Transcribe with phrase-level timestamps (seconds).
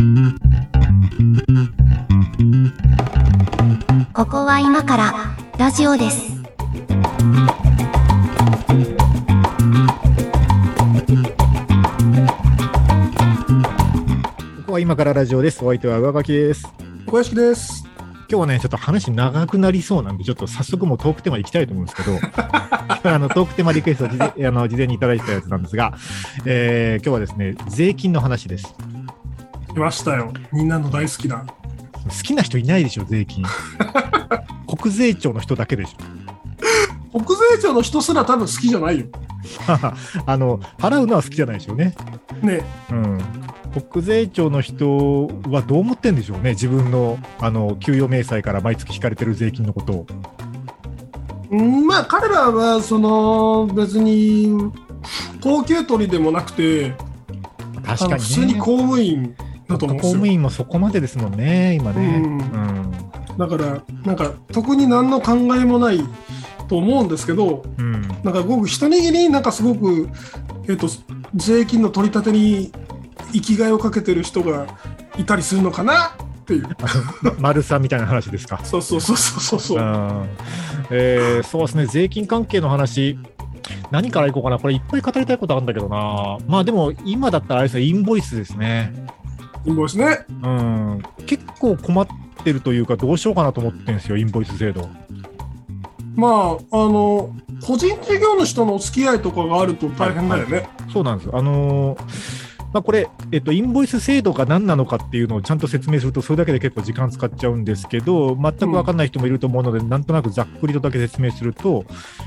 [0.00, 0.06] こ
[4.24, 5.12] こは今から
[5.58, 6.40] ラジオです。
[6.40, 6.46] こ
[14.68, 15.62] こは今からラジオです。
[15.62, 16.66] お相手は上書きです。
[17.04, 17.84] 小屋敷です。
[18.30, 22.12] 今日はね、ちょっと話長くなりそうなんで、ちょっと早速もうトークテーマ行きたいと思うんですけど、
[23.04, 25.92] あのトークテーマリクエストを事前あの事前にいただいたやつなんですが、
[26.46, 28.74] えー今日はですね、税金の話です。
[29.74, 30.32] 来ましたよ。
[30.52, 31.46] みんなの大好きな。
[31.46, 33.44] 好きな人いないでしょ、税金。
[34.66, 37.18] 国税庁の人だけでしょ。
[37.20, 39.06] 国税庁の人すら多分好きじゃないよ。
[40.26, 41.94] あの払うのは好きじゃないでしょうね。
[42.42, 42.62] ね。
[42.90, 43.20] うん、
[43.90, 50.06] 国税庁の人はどう思ってんでしょうね、自分のあの給与明細から毎月引かれてる税金のことを。
[51.50, 54.72] うんまあ彼らはその別に
[55.40, 56.94] 高級取りでもなくて、
[57.84, 59.34] 確かに、ね、普通に公務員
[59.70, 60.26] だと思うん公務。
[60.28, 62.22] 員もそこまでですもんね、今ね。
[63.38, 66.04] だからなんか特に何の考えもない
[66.68, 70.08] と思うんですけど、うんなんか僕一握りなんかすごく
[70.68, 70.88] えっ、と
[71.34, 72.70] 税金の取り立てに
[73.32, 74.66] 生きがいをかけてる人が
[75.16, 76.08] いたりするのかな
[76.42, 76.68] っていう。
[77.22, 78.60] ま丸さんみたいな話ですか？
[78.64, 79.78] そうそうそうそうそう
[80.90, 83.18] えーそうですね、税金関係の話、
[83.90, 88.92] 何からいこうかな、これいっぱい語りたいことあるんだけどな、まあでも、今だったらあれですね、インボイスですね。
[89.64, 90.24] インボイスね。
[90.42, 92.06] うん、結構困っ
[92.44, 94.88] てるというか、どうしようかなと思ってるんですよ、インボイス制度。
[96.14, 96.28] ま
[96.72, 100.68] あ、あの、個人事業主とのお付き合いとかがあると大変だよね。
[100.92, 101.30] そうなんです。
[101.32, 111.84] あのーまあ、これ、えっと、インボイス制度が何なのかっていうのをちゃんと説明すると、それだけで結構時間使っちゃうんですけど、全く分かんない人もいると思うので、なんとなくざっくりとだけ説明すると、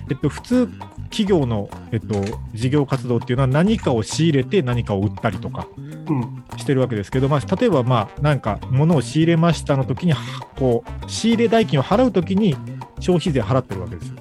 [0.09, 0.69] えっと、普通、
[1.13, 2.15] 企業の、えっと、
[2.53, 5.81] 事業活動っていうのは何かを仕入れて何かを売ったりとかう
[6.13, 6.43] ん。
[6.57, 10.19] してるわけですけど、まあ、例えば、まあ、なんか、物を仕入れましたの時に、は
[10.55, 12.55] こう、仕入れ代金を払う時に
[12.99, 14.15] 消費税払ってるわけですよ。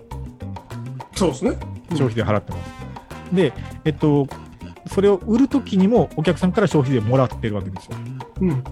[1.15, 1.51] そうですね。
[1.51, 3.35] うん消費税払ってます。
[3.35, 3.53] で、
[3.85, 4.27] えっと、
[4.87, 7.97] それを売るときにもお客さんから消費税もらってるわけですよ。
[8.41, 8.65] うん。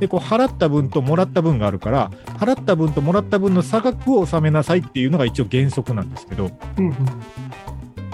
[0.00, 6.94] で、こう払った分ともらった分があるから、払った分ともらった分の差額を納めなさいっていうのが一応原則なんですけど、うん。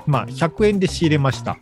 [0.07, 1.59] まあ、100円で仕入れました。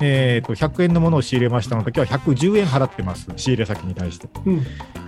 [0.00, 4.28] えー、と100円のものを仕入れましたの時は110円払ってます、仕入れ先に対して。
[4.44, 4.62] うん。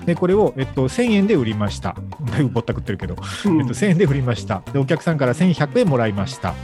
[0.06, 1.94] で、これを、えっと、1000円で売りました。
[2.30, 4.62] だいぶぼったくってるけど、うんえっと、1000円で売りました。
[4.72, 6.54] で、お客さんから1100円もらいました。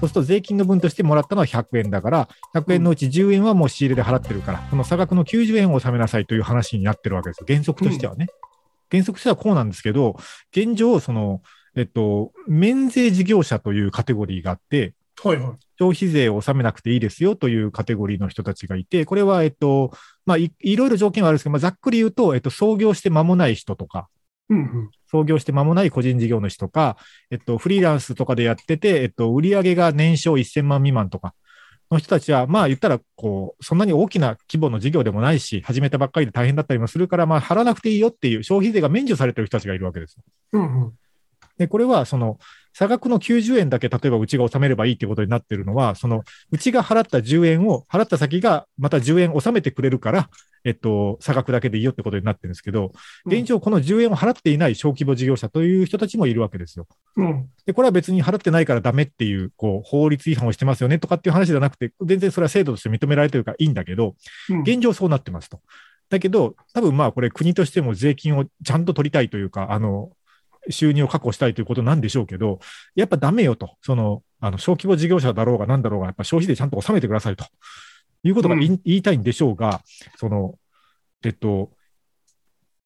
[0.00, 7.46] そうすると税金の分としてもらったのは100円だから、100円のうち10円はもう仕入れで払ってるから、この差額の90円を納めなさいという話になってるわけですよ。
[7.46, 8.26] 原則としてはね。
[8.90, 10.16] 原則としてはこうなんですけど、
[10.52, 11.42] 現状、その、
[11.76, 15.52] えっと、免税事業者というカテゴリーがあって、はいはい。
[15.78, 19.92] 消費税を納めなくていいですよというカテゴリーの人たちがいて、これは、えっと、
[20.26, 24.08] まあ、いいろいろ条件はあるんですけど、まあ、ざっくり言うと、えっと、創業して間もない人とか、
[24.50, 24.90] うんうん。
[25.06, 26.96] 創業して間もない個人事業主とか、
[27.30, 31.34] えっと、フリーランスとかでやってて、えっと、売上が年商1000万未満とか
[31.90, 40.16] の人たちは、まあ言ったら、こう、そんなに大きな規模の事業でもないし、始めたばっかりで大変だったりもするから、まあ払わなくていいよっていう消費税が免除されてる人たちがいるわけです。
[40.52, 40.92] うんうん。
[41.58, 42.38] で、これは、その、
[42.74, 50.28] 差額の90円だけ、例えばうちが納めればいいってことになってるのは、その、うちが払った10円を、払った先がまた10円納めてくれるから、
[50.64, 52.90] えっと、差額だけでいいよってことになってるんですけど、
[53.26, 56.88] 現状この10円を払っていない小規模事業者という人たちもいるわけですよ。
[57.16, 57.48] うん。
[57.64, 64.16] で、これは別に払ってないからダメっていう、こう、法律違反をしてますよねとかっていう話じゃなくて、全然それは制度として認められてるからいいんだけど、
[64.50, 64.60] うん。
[64.62, 65.60] 現状そうなってますと。
[66.10, 70.10] だけど、多分まあこれ国としても税金をちゃんと取りたいというか、あの、
[70.70, 72.60] 収入を確保したいということなんでしょうけど、
[72.94, 73.76] やっぱダメよと。
[73.82, 77.44] その、あの、小規模事業者だろうが何だろうが、やっぱ消費税ちゃんと納めてくださいと。
[78.22, 79.82] いうことが言い,、うん言いたいんでしょうが、
[80.16, 80.54] その、
[81.24, 81.70] えっと、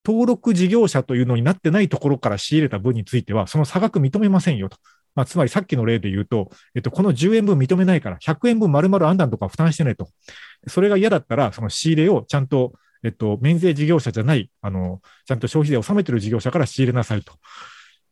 [0.05, 4.79] 登録事業者というのになってないところから仕入れた分については、その差額認めませんよと。
[5.15, 10.09] まあ、つまりさっきの例で言うと、えっと、この10円分認めないから、100円分丸々あんたんとか負担してねと。
[10.67, 12.73] それが嫌だったら、その仕入れをちゃんと、
[13.05, 17.33] えっと、免税事業者じゃない、あの、ちゃんと消費税を納めてる事業者から仕入れなさいと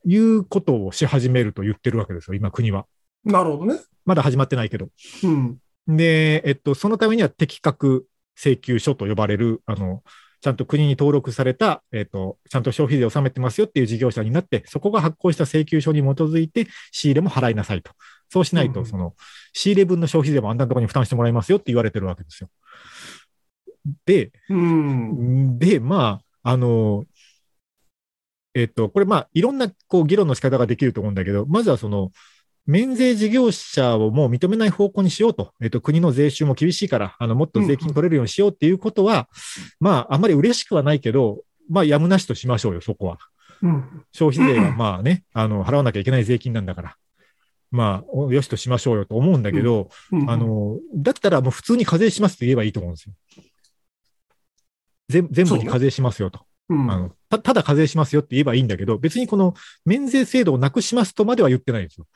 [0.04, 2.86] いうことをし始めると言ってるわけですよ、今、国は。
[3.24, 3.80] なるほどね。
[4.04, 4.88] まだ始まってないけど。
[5.24, 5.58] うん。
[5.88, 8.06] で、えっと、そのためには適格
[8.36, 10.02] 請求書と呼ばれる、あの、
[10.40, 17.90] ちゃんと国に登録された、えっと、ちゃんと消費税を納めてますよっていう事業者になって、そこが発行した請求書に基づいて仕入れも払いなさいと。
[18.28, 19.14] そうしないと、うんその、
[19.52, 22.50] 仕入れ分の消費税もあんたのところに負担してもらいますよって言われてるわけですよ。
[24.04, 25.58] で、うん。
[25.58, 27.04] で、まあ、あの、
[28.54, 32.10] えっと、これまあ、いろんなこう議論の仕方ができると思うんだけど、まずはその、
[32.66, 35.52] 免税事業者をもう認めない方向にしようと。
[35.60, 39.28] えっと、国の税収も厳しいから、あの、もっと税金取れるようにしようっていうことは、
[39.78, 43.18] まあ、あんまり嬉しくはないけど、まあ、やむなしとしましょうよ、そこは。
[43.62, 44.04] うん。
[44.12, 46.96] 消費税はまあね、あの、払わなきゃいけない税金なんだから。
[47.70, 53.14] まあ、およしとしましょうよと思うんだけど、うんあ、の、だったらもう普通に課税しますって言えばいいと思うんですよ。
[55.08, 56.40] 全全部に課税しますよと。
[56.68, 59.54] うんあのたただ課税しますよって言えばいいんだけど、別にこの
[59.84, 62.06] 免税制度をなくしますとまでは言ってないんですよ。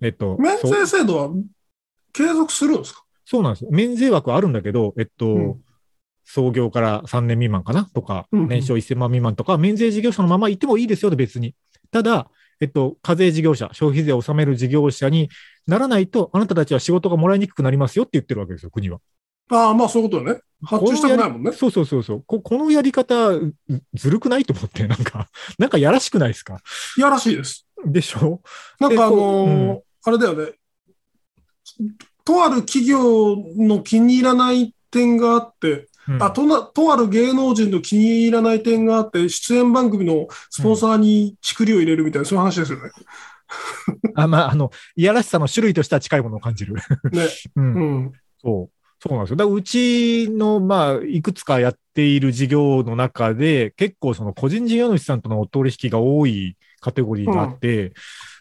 [0.00, 1.30] えっと、免税制度は
[2.12, 3.04] 継続するんですか？
[3.24, 3.70] そうなんですよ。
[3.70, 5.54] 免税枠はあるんだけど、えっと、うん
[6.24, 7.84] 創業から3年未満かな？
[7.84, 11.54] とか、うんうん年商1000万未満とか、免税事業者のまま行ってもいいですよと別に。
[11.90, 15.28] ただ、えっと、課税事業者、消費税を納める事業者に
[15.66, 19.00] ならないと、あなたたちは仕事がもらいにくくなりますよって言ってるわけですよ、国は。
[19.50, 20.40] ああ、まあそういうことだね。
[20.64, 21.52] 発注したくないもんね。
[21.52, 22.40] そうそうそうそうこ。
[22.40, 23.54] このやり方、ず
[23.94, 25.28] ずるくないと思って、なんか、
[25.58, 26.58] なんかやらしくないですか？
[26.96, 27.66] いやらしいです。
[27.84, 28.40] でしょ？
[28.78, 30.52] なんかあのーうんあれだよね。
[32.24, 42.90] とある企業の気に入らない点があって、うんあとな、とある芸能人の気に入らない点があって、出演番組のスポンサーにチクリを入れるみたいな、そういう話ですよね。
[44.16, 46.74] あ、まあ、あの、いやらしさの種類としては近いものを感じる。
[46.74, 46.82] ね。
[47.54, 48.12] うんうん。
[48.42, 48.81] そう。
[49.02, 49.36] そうなんですよ。
[49.36, 57.94] だからうちの、まあ、いくつかやっている事業の中で、結構その個人事業主さんとのお取引が多いカテゴリーがあって、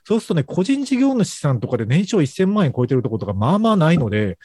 [0.04, 4.38] そうするとね、個人事業主さんとかで年商1000万円超えてるところとか、まあまあないので、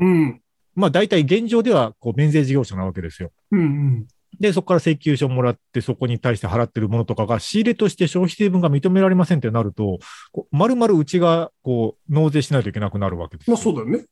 [0.00, 0.40] うん。
[0.74, 3.30] まあ大体現状では、こう、免税事業者なわけですよ。
[3.52, 3.60] うん。
[3.60, 4.06] うん。
[4.40, 10.00] で、そこから請求書もらって、そこに対して払ってるものとかが、仕入れとして消費税分が認められませんってなると、
[10.32, 13.54] こう丸々うちが、こう、納税しないといけなくなるわけですよ。
[13.54, 14.04] まあそうだよね。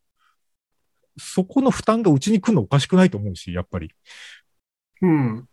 [1.20, 3.92] そこの負担がうちに来るのおかしくないと思うし、やっぱり。
[5.02, 5.46] うん。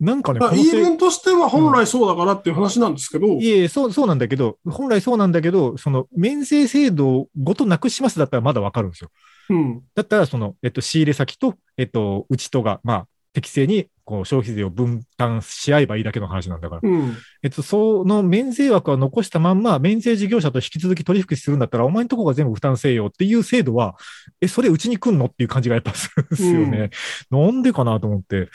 [0.00, 9.10] なんかね、言い分としては本来そうだからっていう話なんですけど、いえいえ、そう、そうなんだけど、本来そうなんだけど、その、免税制度ごとなくしますだったらまだわかるんですよ。
[9.50, 9.82] うん。
[9.94, 16.80] だったら、その、えっと、仕入れ先と、えっと、うちとが、まあ、適正に、こう、消費税を分担し合えばいいだけの話なんだから。
[16.82, 17.16] うん。
[17.42, 23.96] えっと、その免税枠は残したまんま、免税事業者と引き続き取引するんだったら、お前んとこが全部負担せよっていう制度は、
[24.40, 26.90] え、それうちに来んのっていう感じがやっぱするんですよね。
[27.30, 28.48] なんでかなと思って。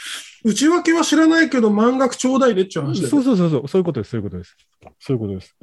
[0.43, 4.55] 内訳は知らないけど、満額ちょうだいでっていう話で、そうそうそうそう、そういうことです、そういうことです。
[4.99, 5.55] そういうことです。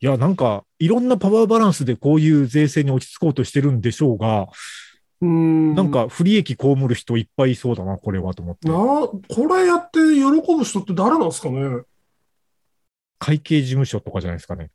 [0.00, 4.48] いや、なんか、いろんなパワーバランスでこういう税制に落ち着こうとしてるんでしょうが、
[5.22, 5.74] うん。
[5.74, 8.74] なんか不利益被る人いっぱいいそうだな、これはと思ってな。
[8.74, 9.20] こ
[9.56, 11.82] れやって喜ぶ人って誰なんですかね？
[13.18, 14.70] 会計事務所とかじゃないですかね。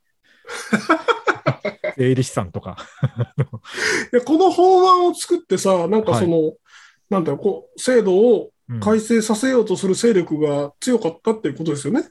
[1.98, 2.78] 税理士さんとか。
[4.14, 6.54] いやこの法案を作ってさ、なんかその、
[7.10, 12.10] なんだよ、こう、制度をうん改正させようとする勢力が強かったっていうことですよね？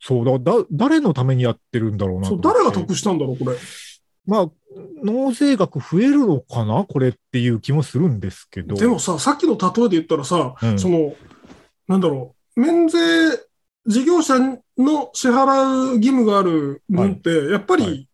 [0.00, 2.40] そうだ、だ、誰のためにやってるんだろうなとそう。
[2.40, 3.56] 誰が得したんだろう、これ？
[4.28, 4.50] まあ、
[5.02, 6.84] 納税額増えるのかな？
[6.84, 8.76] これっていう気もするんですけど。
[8.76, 11.16] でもさ、さっきの例えで言ったらさ、うんその、
[11.88, 12.98] なんだろう、免税
[13.86, 14.38] 事業者
[14.76, 18.08] の支払う義務がある分って、やっぱり、はい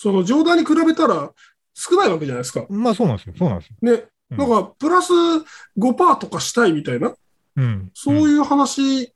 [0.00, 1.32] その上段に比べたら
[1.74, 2.64] 少ないわけじゃないですか。
[2.68, 3.34] まあそうなんですよ。
[3.36, 3.76] そうなんですよ。
[3.82, 4.04] ね。
[4.30, 5.12] うんなんか、プラス
[5.76, 7.14] 5%とかしたいみたいな、
[7.56, 7.90] うん。
[7.94, 9.12] そういう話、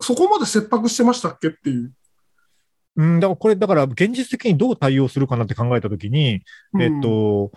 [0.00, 1.92] そこまで切迫してましたっけっていう。
[2.96, 6.42] うん、だからこれ、だから現実的にどう対応するかなって考えたときに、
[6.78, 7.52] えっと、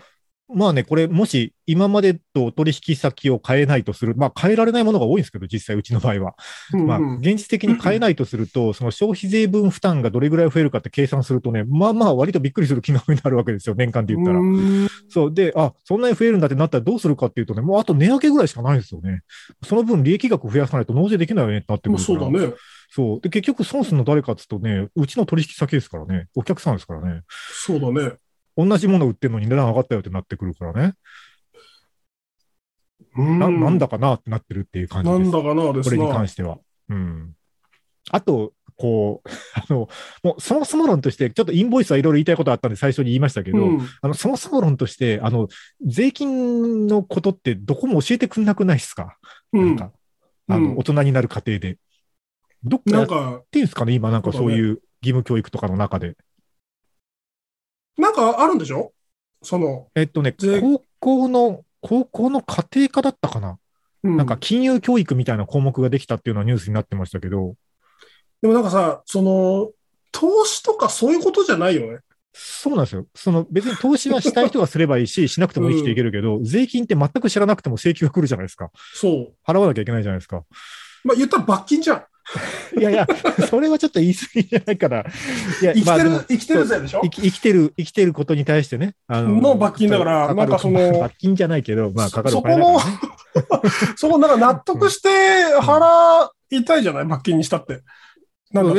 [0.48, 6.34] まあね、これ、もし今までとお取引先を変えないとする、まあ変えられないものが多いんですけど、実際うちの場合は。
[6.72, 14.38] うん、まあ、うん現実的に変えないとすると、その消費税分負担がどれぐらい増えるかって計算するとね、まあまあ割とびっくりする金額になるわけですよ、年間で言ったら。
[14.38, 15.34] うんそう。
[15.34, 19.22] で、あ、そんなに増えるんだってなったらどうするかっていうとね、もうあと値上げぐらいしかないんですよね。
[19.64, 22.20] その分利益額増やさないと納税できないよねってなってくまあるから。
[22.20, 22.54] そうだね。
[22.96, 23.20] そう。
[23.20, 27.24] で、結局損するの誰かっつうとね、うちの取引先ですからね、お客さんですからね。
[27.28, 28.14] そうだね。
[28.56, 30.94] 同じもの売ってるのに値段上がったよってなってくるからね。
[33.14, 35.20] ななんだかなってなってるっていう感じです。
[35.20, 35.96] なんだかなですな。
[35.98, 36.56] これに関しては。
[36.88, 37.34] うん。
[38.10, 39.28] あと、こう、
[39.60, 39.90] あの、
[40.22, 45.48] もうそもそも論として、ちょっとインボイスはいろいろ言いたいことあったんで最初に言いましたけど、うんあの、そもそも論として、あの、
[45.84, 49.18] 税金のことってどこも教えてくんなくないですか、
[49.52, 49.92] うんなんか、
[50.48, 51.76] あの、うん大人になる過程で。
[52.66, 53.94] どっかやっなんか、てんすかね？
[53.94, 56.16] 今なんかそうういう義務教育とかの中で。
[57.96, 58.92] なんかあるんでしょ？
[59.42, 63.58] その、えっとね、税高校の、高校の家庭科だったかな、
[64.02, 67.54] うんなんか金融教育みたいな項目ができたっていうのはニュースになってましたけど、
[68.42, 69.70] でもなんかさ、その、
[70.12, 71.98] 投資とかそういうことじゃないよね？
[72.32, 73.06] そうなんですよ。
[73.14, 78.70] その別に投資はしたい人がすればいいし、 しなくても生きていけるけど、税金って全く知らなくても請求が来るじゃないですか。
[78.94, 79.34] そう。
[79.46, 80.44] 払わなきゃいけないじゃないですか。
[81.02, 82.04] まあ言ったら罰金じゃん。
[82.76, 83.06] いやいや、
[83.48, 85.04] それはちょっと言い過ぎじゃないから。
[85.62, 87.00] いや生きてる、まあ生きてるぜでしょ？
[87.02, 88.94] 生き生きてる、生きてることに対してね。
[89.06, 93.78] あの罰金だからかなんかその罰金じゃないけど、まあ、かかるそお金だから、ね。
[93.96, 95.08] そこなんか納得して
[95.60, 97.04] 払いたいじゃない？
[97.04, 97.82] 罰金にしたって。
[98.52, 98.72] なん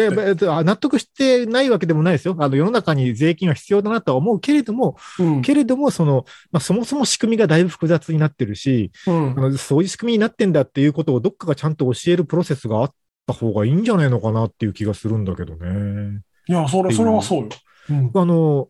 [0.65, 2.35] 納得してないわけでもないですよ。
[2.39, 12.91] あの世の中に税金は必要だなとは思うけれども、うんけれども、その、まあ、そもそも仕組みがだいぶ複雑になってるし、うんあのそういう仕組みになってんだっていうことをどっかがちゃんと教えるプロセスがあっ
[13.27, 16.21] た方がいいんじゃないのかなっていう気がするんだけどね。
[16.47, 17.49] いや、それ、それはそうよ。
[17.89, 18.69] うんあの、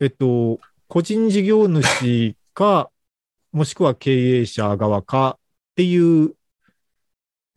[0.00, 2.90] えっと、個人事業主か、
[3.52, 6.34] もしくは経営者側かっていう、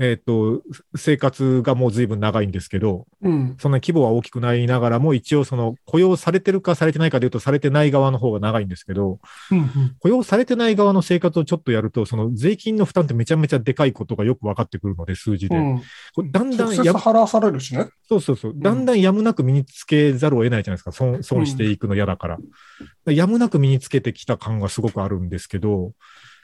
[0.04, 0.64] えっと、
[0.96, 3.56] 生活がもう随分長いんですけど、うん。
[3.60, 9.20] そんな規模は大きくないながらも、一応その雇用されてるかされてないかでいうと、されてない側の方が長いんですけど、
[9.52, 15.56] うん雇用されてない側の生活をちょっとやると、その税金の負担ってめちゃめちゃでかいことがよく分かってくるので、数字で。
[15.56, 15.82] うん。
[16.16, 17.90] これだんだ直んや接払わされるしね。
[18.10, 18.54] そうそうそう。
[18.56, 20.92] だんだんやむなく身につけざるを得ないじゃないですか。
[20.92, 22.40] 損損していくの嫌だから。
[23.06, 25.92] やむなく身につけてきた感がすごくあるんですけど、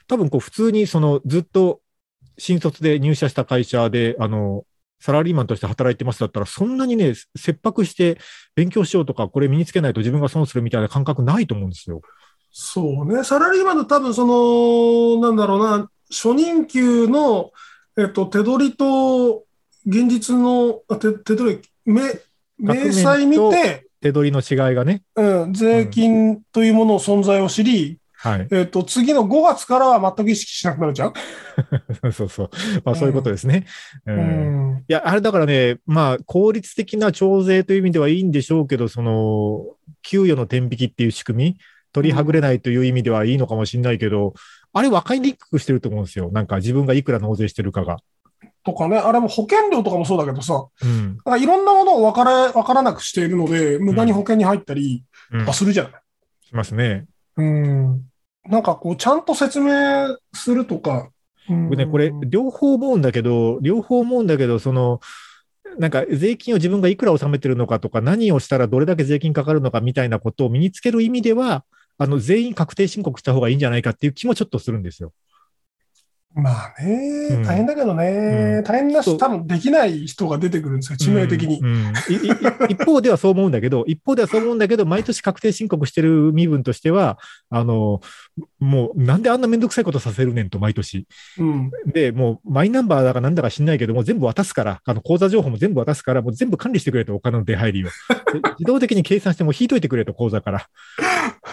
[0.08, 1.82] 多分こう普通にそのずっと
[2.38, 4.64] 新卒で入社した会社で、あの、
[5.00, 8.18] サラリーマンとして働いてますだったら、そんなにね、切迫して
[8.56, 12.02] 勉強しようとか、これ身につけないと自分が損するみたいな感覚ないと思うんですよ。
[12.52, 13.24] そうね。
[13.24, 17.52] サラリーマンの多分その、なんだろうな、初任給の、
[17.98, 19.44] えっと、手取りと、
[19.86, 22.02] 現実の、あ手手取り、め
[22.60, 25.04] 明細見て、手取りの違いがね。
[25.16, 28.48] うん、税金というものの存在を知り、はい。
[28.52, 31.14] えっと、次の5月からは全く意識しなくなるじゃん。
[32.12, 32.50] そうそう。
[32.84, 33.66] まあそういうことですね。
[34.06, 34.78] ううんん。
[34.80, 39.66] いや、あれだからね、まあ、効率的な徴税という意味ではいいんでしょうけど、その、
[40.02, 41.58] 給与の天引きっていう仕組み、
[41.94, 44.34] 取りはぐれないという意味ではいいのかもしれないけど、
[44.74, 46.30] あれ分かりにくくしてると思うんですよ。
[46.32, 47.98] なんか自分がいくら納税してるかが。
[48.64, 51.06] とかね、あれも保険料とかもそうだけどさ、うん。
[51.08, 55.46] なんかいろんなものを分から分からなくしているので、無駄に保険に入ったりうん。
[55.46, 55.92] はするじゃない。
[56.48, 57.06] しますね。
[57.38, 58.10] うん。
[58.46, 61.10] なんかこう、ちゃんと説明するとか。
[61.50, 65.00] うん僕ね、これ、両方思うんだけど、両方思うんだけど、その、
[65.80, 71.64] なんか税金を自分がいくら納めてるのかとか、何をしたらどれだけ税金かかるのかみたいなことを身につける意味では、
[71.98, 75.14] あの、全員確定申告した方がいいんじゃないかっていう気もちょっとするんですよ。
[76.38, 81.60] まあね、うん大変だけどね、うん大変だし、多分できない人が出てくるんですよ、致命的に。
[81.60, 81.94] うん
[82.70, 87.18] 一方ではそう思うんだけど、一方ではそう思うんだけど、毎年確定申告してる身分としては、
[87.50, 88.02] あの、
[88.60, 91.08] もうなんであんなめんどくさいことさせるねんと、毎年。
[91.40, 91.72] うん。
[91.88, 97.88] で、もうマイナンバーだかなんだか知んないけども、全部渡すから、あの、口座情報も全部渡すから、もう全部管理してくれと、お金の出入りを。
[98.34, 100.68] で自動的に計算してもう引いといてくれと、口座から。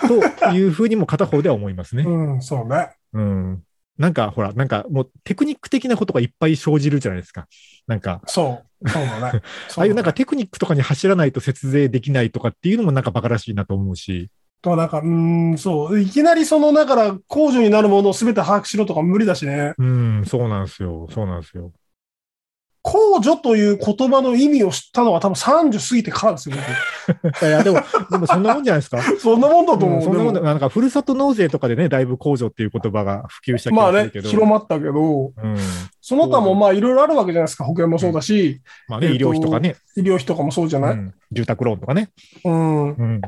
[0.09, 2.05] というふうにも片方では思いますね。
[2.05, 2.91] うん、そうね。
[3.13, 3.63] うん。
[3.99, 7.47] なんか、ほら、なんかもうテクニック的なことがいっぱい生じるじゃないですか。
[7.87, 8.89] なんか、そう。
[8.89, 9.41] そうだね。
[9.77, 14.31] ああいうなんかテクニックとかに走らないと節税できないとかっていうのもなんかバカらしいなと思うし。
[14.63, 16.01] とかなんか、うん、そう。
[16.01, 19.75] いきなりその、だから、控除になるものを全て把握しろとか無理だしね。
[19.79, 21.07] うん、そうなんですよ。
[21.11, 21.73] そうなんですよ。
[22.85, 26.57] 控除という言葉の意味を知ったのは多分30過ぎてからですよ、
[27.41, 28.99] いや、でも、でもそんなもんじゃないですか？
[28.99, 29.99] 僕そんなもんだと思う。
[29.99, 30.41] うんそんなもんだ。
[30.43, 34.11] なんか、ふるさと納税とかでね、だいぶ控除っていう言葉が普及した気まあね。
[34.13, 35.57] 広まったけど、うん。
[36.03, 37.65] その他もまあいろいろあるわけじゃないですか。
[37.65, 42.11] 保険もそうだし、まあね、えっと医療費とかね、医療費とかもそうじゃない、うん住宅ローンとかね。
[42.45, 43.21] うん、うん。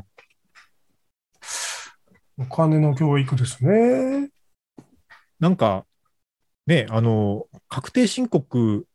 [2.39, 4.29] お金の教育ですね。
[5.39, 5.83] なんか、
[6.67, 8.85] ね、あの、確定申告、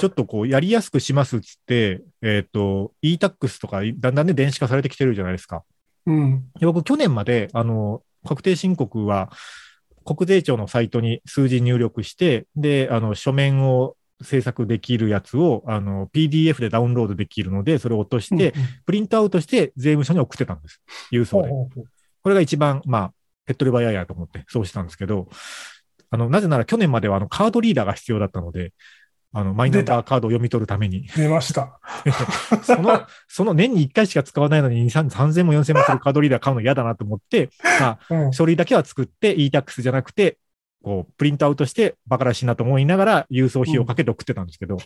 [0.00, 5.62] ちょっとこう、やりやすくしますっつって、えっ、と、e-tax とか、だんだんね、電子化されてきてるじゃないですか。
[6.06, 6.44] うん。
[6.58, 9.30] で僕、去年まで、あの、確定申告は、
[10.06, 20.80] 国税庁のサイトに数字入力して、で、あの、書面を制作できるやつを、あの、PDF でダウンロードできるので、それを落として、うん、プリントアウトして税務署に送ってたんです。
[21.12, 21.50] 郵送で。
[21.50, 21.84] ほうほうほう
[22.22, 23.12] これが一番、まあ、
[23.46, 25.28] 手っ取り早いやと思って、そうしたんですけど、
[26.10, 28.72] あの、なぜなら去年まではあのカードリーダーが必要だったので、
[29.32, 31.78] あの、マイナンバーカードを読み取るために、出ました。
[32.64, 40.38] その、その年に1回しか使わないのに2、3 3000も4000もするカードリーダー買うの嫌だなと思って、まうんあ、書類だけは作って e-tax じゃなくて、
[40.82, 44.78] こう、プリントアウトしてバカらしいなと思いながら郵送費をかけて送ってたんですけど、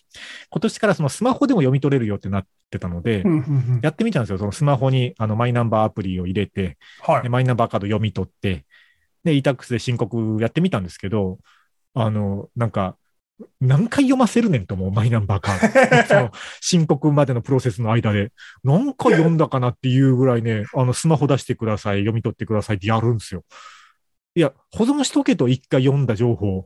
[0.50, 4.38] 今年からそのスマホでも読み取れるよってなってたので、うんうんうんやってみたんですよ。
[4.38, 7.22] そのスマホにあのマイナンバーアプリを入れて、はい。
[7.22, 8.64] でマイナンバーカード読み取って、
[9.24, 11.38] で、e-tax で申告やってみたんですけど、
[11.94, 12.96] あの、なんか、
[13.60, 16.06] 何回読ませるねんと思う、マイナンバーカード。
[16.06, 18.32] その申告までのプロセスの間で。
[18.62, 23.44] 何回読んだかなっていうぐらいね、あの、スマホ出してください、読み取ってくださいってやるんですよ。
[24.36, 26.64] いや、保存しとけと一回読んだ情報。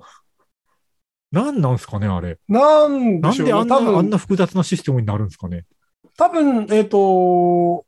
[1.30, 2.38] 何なんすかね、あれ。
[2.48, 3.52] なんなんでしょうね。
[3.52, 5.64] 多であんな、あん分、な複雑なシステムになるんですかね。
[6.16, 7.84] 多分、えっ、と、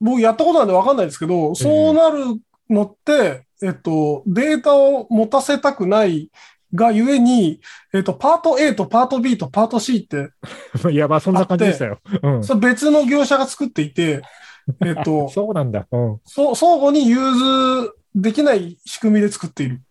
[0.00, 2.40] 僕やったことなんでわかんないですけど、そうなる
[2.70, 6.30] のって、えっ、と、データを持たせたくない
[6.74, 7.60] がゆえに、
[7.94, 10.30] えっ、と、パート A とパート B とパート C って、
[10.90, 12.00] いや、まあそんな感じでしたよ。
[12.22, 12.44] うん。
[12.44, 14.22] それ別の業者が作っていて、
[14.84, 15.86] えっ、と、そうなんだ。
[15.90, 16.20] うん。
[16.24, 19.82] そう相互に融通できない仕組みで作っている。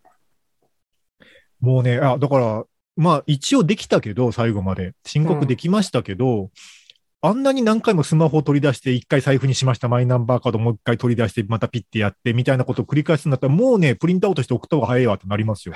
[1.59, 2.63] もうね、あ、だから、
[2.95, 4.93] まあ一応できたけど、最後まで。
[5.05, 6.51] 申告できましたけど、
[7.27, 15.75] あんなに何回もスマホを取り出して、一回財布にしました、マイナンバーカードもう一回取り出して、またピッてやって、みたいなことを繰り返すんだったら、もうね、プリントアウトして送った方が早いわってなりますよ。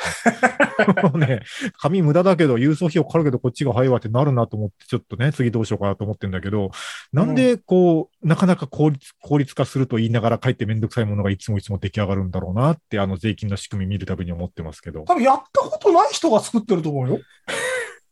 [1.03, 1.41] もうね、
[1.77, 6.71] 紙無駄だけど、郵送費用かかるけど、こっちが早いわってなるなと思って、ちょっとね、次どうしようかなと思ってんだけど、
[7.11, 15.03] なんで、こう、なかなか効率、効率化すると言いながら、かえってめんどくさいものがいつもいつも出来上がるんだろうなって、あの税金の仕組み見るたびに思ってますけど。
[15.03, 17.19] 多分やったことない人が作ってると思うよ。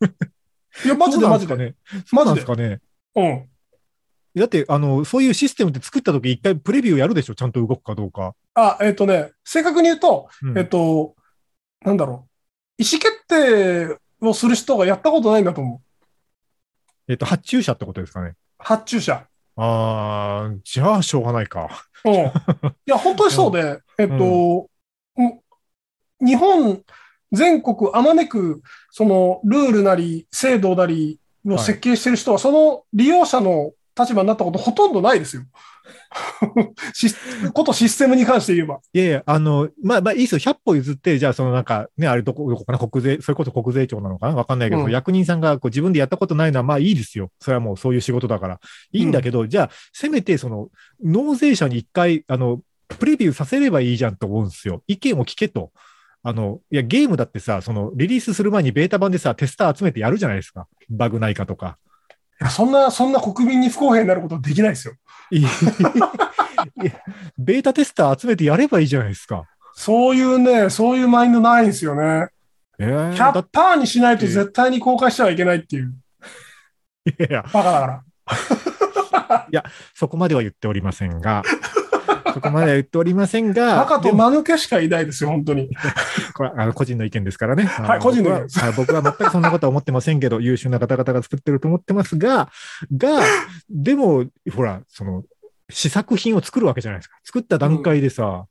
[0.84, 1.56] いや、マジでマジで。
[1.56, 1.76] ね。
[2.06, 2.82] そうなんですかね。
[3.16, 3.50] うん。
[4.36, 7.36] だって、あの、そういうシステムって作った時一回プレビューやるでしょ？
[7.36, 8.36] ちゃんと動くかどうか。
[8.54, 11.16] あ、えっ、とね、正確に言うと、うんえっ、と、
[11.82, 12.28] なんだろ
[12.78, 12.84] う。
[12.84, 17.12] 意思決定をする人がやったことないんだと思う。
[17.12, 18.34] えっと、発注者ってことですかね。
[18.58, 19.26] 発注者。
[19.58, 21.68] あー、じゃあ、しょうがないか。
[22.06, 22.14] うん。
[22.14, 22.18] い
[22.86, 24.70] や、本当にそうで、えっと、
[25.18, 25.40] うん
[26.22, 26.84] 日本
[27.32, 28.62] 全国あまねく、
[28.92, 35.44] その、ルールなり、制度なりを設計してる人は、その利用者の立場になったことほとんどないですよ。
[37.54, 38.80] ことシステムに関して言えば。
[38.94, 40.40] いやいや、あの、まあ、まあ、いいですよ。
[40.40, 42.80] 100歩譲って、じゃあ、そのなんか、ね、あれどこ、どこかな？
[42.80, 44.36] 国税、それこそ国税庁なのかな？
[44.36, 47.32] わかんないけど、うん役人さんがこう自分でやったことないのは、まあいいですよ。
[47.40, 48.60] それはもうそういう仕事だから。
[48.92, 50.70] いいんだけど、じゃあ、せめて、その、
[51.04, 54.84] 納税者に一回、あの、プレビューさせればいいじゃんと思うんですよ。
[54.88, 55.72] 意見を聞けと。
[56.22, 60.68] あの、いや、ゲームだってさ、その、リリースする前にベータ版でさ、テスター集めてやるじゃないですか。
[60.90, 61.78] バグないかとか。
[62.42, 64.96] いやそんな、そんな国民に不公平になることはできないですよ。
[65.32, 65.50] い や
[67.38, 69.46] ベータテスター集めてやればいいじゃないですか。
[69.74, 72.28] そういうね、そういうマインドないんですよね。
[72.80, 75.94] えー、だ100%パーにしないと絶対に公開してはいけないっていう。
[77.06, 78.04] いやいや、バカだから。
[79.94, 81.44] そこまでは言っておりませんが、
[82.34, 85.70] そこまでは言っておりませんが、バカと間抜けしかいないですよ、本当に。
[86.34, 87.66] これあの個人の意見ですからね。
[87.66, 92.50] はい個人の意見です僕ははい僕は全くそんなことは思ってませんけど、優秀な方々が作ってると思ってますが、
[92.96, 93.22] が、
[93.70, 95.24] でも、ほら、その、
[95.70, 97.20] 試作品を作るわけじゃないですか。
[97.24, 98.48] 作った段階でさ、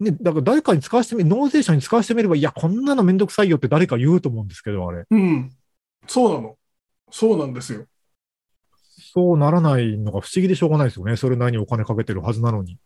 [0.00, 5.04] ね、だから誰かに使わせてみ、納税者に使わせてみれば、いや、こんなのめんどくさいよって誰か言うと思うんですけど、あれ。
[5.10, 5.50] うん。
[6.06, 6.56] そうなの。
[7.10, 7.86] そうなんですよ。
[9.14, 11.16] そうならないのが不思議でしょうがないですよね。
[11.16, 12.78] それなりにお金かけてるはずなのに。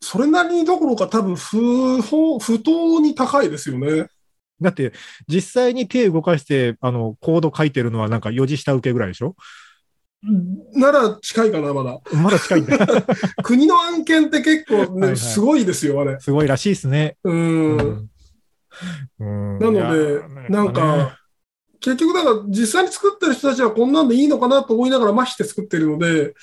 [0.00, 4.06] それなりにどころか多分不法、不当に高いですよね。
[4.58, 4.94] だって、
[5.28, 9.36] 実際に手動かして、あの、コード書いてるのはなんか4次下請けぐらいでしょ？
[10.74, 12.00] なら近いかな、まだ。
[12.14, 12.78] まだ近いんだ。
[13.44, 16.18] 国の案件って結構ね、はいはいすごいですよ、あれ。
[16.20, 17.18] すごいらしいですね。
[17.24, 18.08] うん。
[19.18, 21.18] うんなのでなんか、
[21.82, 26.34] 結局だから実際に作ってる人たちはこんなんでいいのかなと思いながら麻痺して作ってるので、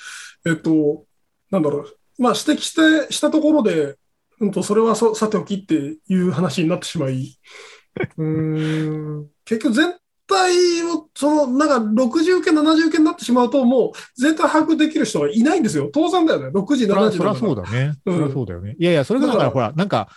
[0.46, 1.04] えっと、
[1.50, 1.96] なんだろう。
[2.18, 3.96] まあ指摘して、したところで、
[4.40, 7.38] うんと、それはそさておきっていう話になってしまい、
[8.16, 9.94] うん、結局全
[10.26, 15.90] 体を、その、なんか60件、70件になってしまうと、もう全体把握できる人がいないんですよ。
[15.92, 16.46] 当然だよね。
[16.48, 17.94] 6時、7時そらそらそうだだね。
[18.06, 18.76] うんそらそうだよね。
[18.78, 20.08] いやいや、それがだからほら、なんか、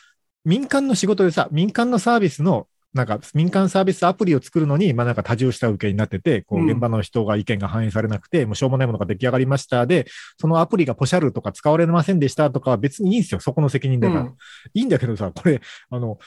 [0.46, 10.06] 民間の仕事でさ、民間のサービスの、なんか民間サービスアプリを作るのに、まあなんか多重下請けになってて、こううん現場の人が意見が反映されなくて、もうしょうもないものが出来上がりましたで、
[10.40, 13.40] そのアプリがポシャルとか使われませんでしたとかは別にいいんですよ。
[13.40, 14.22] そこの責任だから。
[14.22, 14.36] うん
[14.74, 16.18] いいんだけどさ、これ、あの、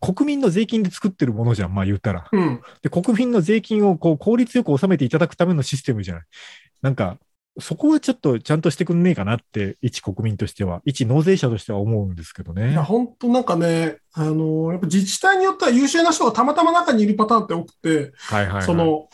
[0.00, 2.28] 国民の税金で作ってるものじゃん、まあ言ったら。
[2.30, 2.60] うん。
[2.82, 6.22] で、国民の税金をこう効率よく納めていただくためのシステムじゃない。
[6.82, 7.18] なんか、
[7.60, 12.84] そこはちょっとちゃんとしてくんねえかなって、一国民としては、一納税者としては思うんですけどねいや、。
[12.84, 18.62] 本当なんかね、あの、やっぱ自治体によっては優秀な人がたまたま中にいるパターンって多くて、はいはい、はい。
[18.62, 19.08] そ、の、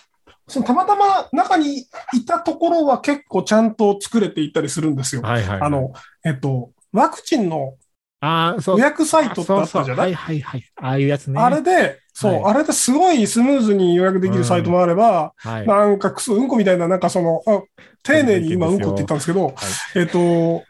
[0.48, 5.22] そのたまたま中にいたところは結構ちゃんと作れていったりするんですよ。
[5.22, 5.61] はいはい、はい。
[5.62, 5.92] あ、の、
[6.24, 7.74] えっと、ワクチンの
[8.20, 8.79] ああ、そう。
[8.79, 10.14] 予約サイトってあったじゃない？
[10.14, 10.64] はいはいはい。
[10.76, 11.40] ああいうやつね。
[11.40, 15.66] あれで、そう、はいあれですごいスムーズに予約できるサイトもあれば、はい。
[15.66, 17.62] なんかクソ、うんこみたいな、なんかその、あ
[18.02, 19.55] 丁寧に今うんこって言ったんですけど、
[19.94, 20.62] えっと、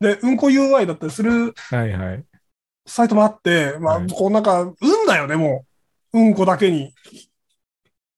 [0.00, 2.24] で、うんこ UI だったりするはいはい。
[2.86, 4.74] サイトもあって、まあ、はいこうなんか、運
[5.06, 5.64] だよね、も
[6.12, 6.18] う。
[6.18, 6.92] うんこだけに。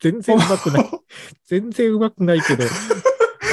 [0.00, 0.90] 全然うまくない。
[1.46, 2.64] 全然うまくないけど。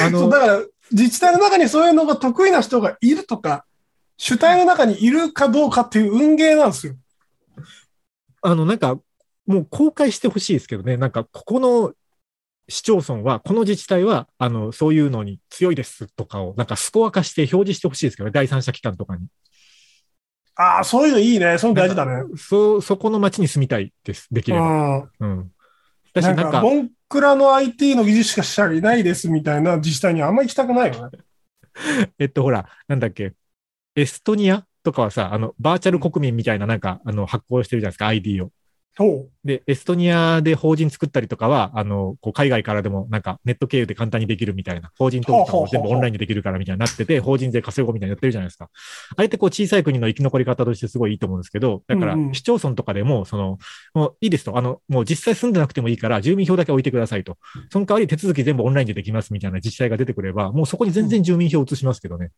[0.02, 0.60] あのだ、から、
[0.92, 3.64] 自治体の中にそういうのが得意な人がいるとか、
[4.16, 6.96] 主体の中にいるかどうかっていう運ゲーなんですよ。
[8.42, 8.98] あの、なんか、
[9.46, 11.92] もう公開してほしいですけどね、なんか、ここの
[12.68, 19.26] 市町村は、この自治体は、あの、そういうのに強いですとかを、なんかスコア化して表示してほしいですけどね、第三者機関とかに。
[20.54, 21.58] ああ、そういうのいいね。
[21.58, 22.22] そういうの大事だね。
[22.36, 24.66] そう、そこの町に住みたいです、できれば。
[24.66, 25.10] うん。
[25.20, 25.50] うん。
[26.12, 31.18] だし、なか、なんんか、僕らの IT の技術者いないですみたいな自治体にあんまり行きたくないよね。
[32.20, 33.34] えっと、ほら、なんだっけ、
[33.96, 38.52] エストニアとかはさ、あの、バーチャル国民みたいななんか、あの、発行してるじゃないですか、ID を。
[38.96, 48.68] ほで、エストニアで法人作ったりとかは、あの、こう海外からでもなんかネット経由で簡単にできるみたいな、法人登録とかも全部オンラインでできるからみたいになってて、法人税稼ごうみたいにやってるじゃないですか。
[49.16, 53.58] あれってこう小さい国の生き残り方としてすごいいいと思うんですけど、だから市町村とかでも、その、
[53.94, 57.38] もういいですと、あの、もう実際住んでなくてもいいから、住民票だけ置いてくださいと。
[57.70, 62.26] その代わり手続き全部オンラインでできますみたいな自治体が出てくれば、もうそこに全然住民票移しますけどね。
[62.26, 62.30] う。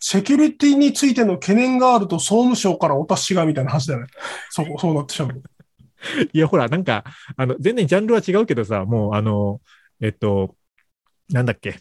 [0.00, 4.06] セキュリティについての懸念があると総務省からお達しがみたいな話だよね。
[4.50, 5.42] そう、そうなってしまう。
[6.32, 7.04] いや、ほら、なんか、
[7.36, 9.60] あの、全然ジャンルは違うけどさ、もう、あの、
[10.00, 10.56] えっと、
[11.30, 11.80] なんだっけ。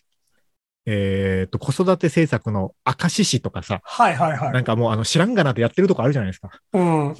[0.85, 4.51] えっと、子育て政策の明石市とかさ、はいはいは。
[4.51, 6.49] ないんかもう、あの、知らんがなってやってるとこあるじゃないですか。
[6.73, 7.15] うん。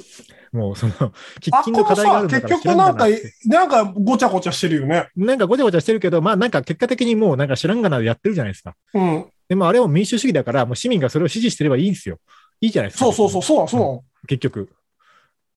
[0.52, 0.94] もう、その、
[1.40, 3.06] 喫緊の課題があるんだから知ら局なんか
[3.46, 5.08] なんかごちゃごちゃしてるよね。
[5.16, 8.76] なんかごちゃごちゃしてるけど、まあなんか結果的にもうなんか知らんがなでやってるじゃないですか。
[8.94, 9.26] うん。
[9.48, 12.20] でもあれは民主主義だから、もう市民がそれを支持してればいいんですよ。
[12.60, 13.06] いいじゃないですか。
[13.06, 14.28] そうそうそう、そうそう。
[14.28, 14.70] 結局。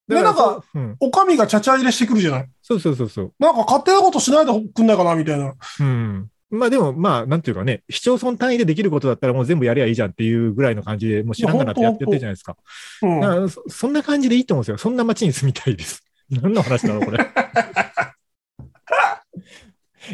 [0.09, 0.97] でなんか、うん。
[1.01, 2.49] お上がちゃちゃ入れしてくるじゃない。
[2.63, 3.33] そうそうそうそう。
[3.39, 5.55] なんか勝手なことしないでくんないかなみたいな。
[5.81, 6.29] うん。
[6.49, 12.57] まあでも、まあ、なんていうかね、市町村単位でできることだったらもう全部やりゃいいじゃんっていうぐらいの感じで、もう知らんがなってやってるじゃないですか。
[13.03, 13.51] うん。
[13.51, 14.79] そそんな感じでいいと思うんですよ。
[14.79, 16.05] そんな街に住みたいです。
[16.31, 17.19] 何の話だろう、これ。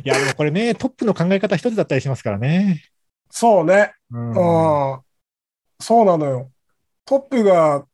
[0.05, 2.83] いや、でもこれね、トップの考え方一つだったりしますからね。
[3.31, 3.93] そうね。
[4.11, 5.03] うんああ、
[5.81, 6.51] そうなのよ。
[7.05, 7.85] トップが、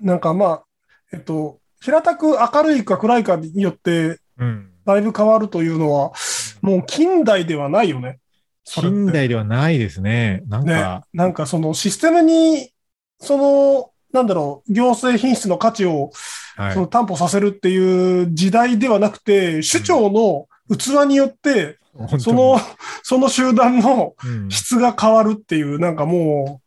[0.00, 0.64] なんかまあ、
[1.12, 4.70] えっと、平たく明るいか暗いかによって、うん。
[4.84, 6.12] だいぶ変わるというのは、
[6.62, 8.18] もう近代ではないよね。
[8.64, 10.42] 近代ではないですね。
[10.48, 11.06] なんねか、。
[11.12, 12.72] なんかそのシステムに、
[13.18, 16.10] その、なんだろう、行政品質の価値を
[16.56, 22.60] はいその担保させるっていう時代ではなくて、首長の器によって、本当にその、
[23.02, 26.60] その集団のうん質が変わるっていう、なんかも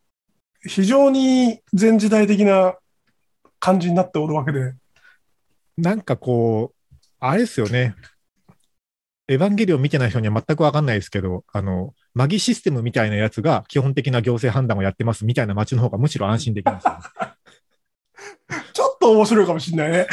[0.66, 2.76] う、非常に前時代的な
[3.62, 4.74] 感じになっておるわけで。
[5.78, 7.95] なんかこう、あれですよね。
[9.30, 17.00] エヴァンゲリオン見てない人には全くわかんないですけど、あの、マギシステムみたいなやつが基本的な行政判断をやってますみたいな街の方がむしろ安心できますよね、
[18.74, 20.08] ちょっと面白いかもしれないね。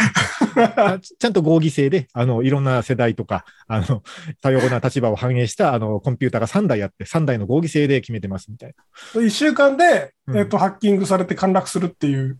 [0.76, 4.02] あ ちちゃんと合議制で、あの、いろんな世代とか、あの、
[4.40, 8.74] 多様な立場を反映した、あの、コンピューターが3台あって、3台の合議制で決めてますみたい
[9.14, 9.22] な。
[9.22, 12.38] 一週間で、うんえっと、ハッキングされて陥落するっていう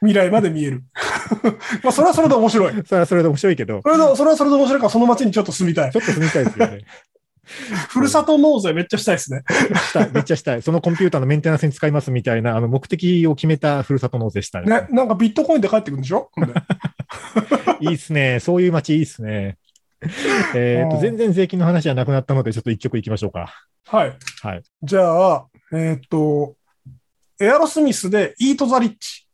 [0.00, 0.82] 未来まで見える。
[1.82, 2.72] まあ、それはそれで面白い。
[2.86, 5.96] それはそれで面白いけど、それでそれはそれで面白いから、その街にちょっと住みたいち。
[5.96, 6.84] ょっと住みたいですよね。
[7.90, 9.44] ふるさと納税めっちゃしたいですね。
[9.48, 10.62] したいめっちゃしたい。
[10.62, 16.28] そのコンピューターのメンテナンスに使いますみたいな、あの、目的を決めたふるさと納税したいね、ね、なんかビットコインで帰ってくるんでしょ？
[17.80, 18.40] いいっすね。
[18.40, 19.58] そういう街いいっすね。
[20.54, 23.52] えっと、うん全然税金の話じゃなくなったので、ちょっと一曲いきましょうか。
[23.86, 24.16] はい。
[24.42, 24.62] はい。
[24.82, 26.56] じゃあ、えっと、
[27.40, 29.25] エアロスミスでイート・ザ・リッチ。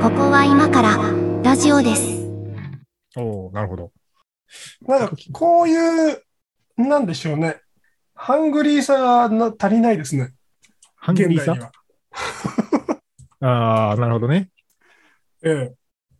[0.00, 0.96] ここは今から
[1.42, 2.24] ラジオです。
[3.16, 3.90] おおなるほど。
[4.82, 6.22] なんか、こういう、
[6.76, 7.60] なんでしょうね。
[8.14, 10.34] ハングリーさがな足りないですね。
[10.94, 11.72] ハングリーさ？
[13.40, 14.50] ああ、なるほどね。
[15.42, 15.74] ええ。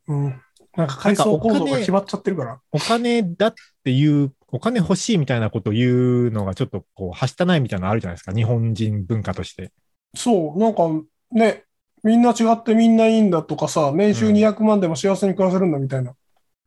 [0.08, 0.42] うん。
[0.76, 2.60] なんか階層構造が決まっちゃってるから。
[2.72, 8.32] お金だっていう、お金欲しいみたいなことを言うのがちょっとこう、はしたないみたいなのあるじゃないですか。
[8.32, 9.72] 日本人文化として。
[10.16, 10.82] そう、なんか
[11.30, 11.62] ね、
[12.04, 16.14] みんな違ってみんないいんだとかさ、年収うん200万でも幸せに暮らせるんだみたいな。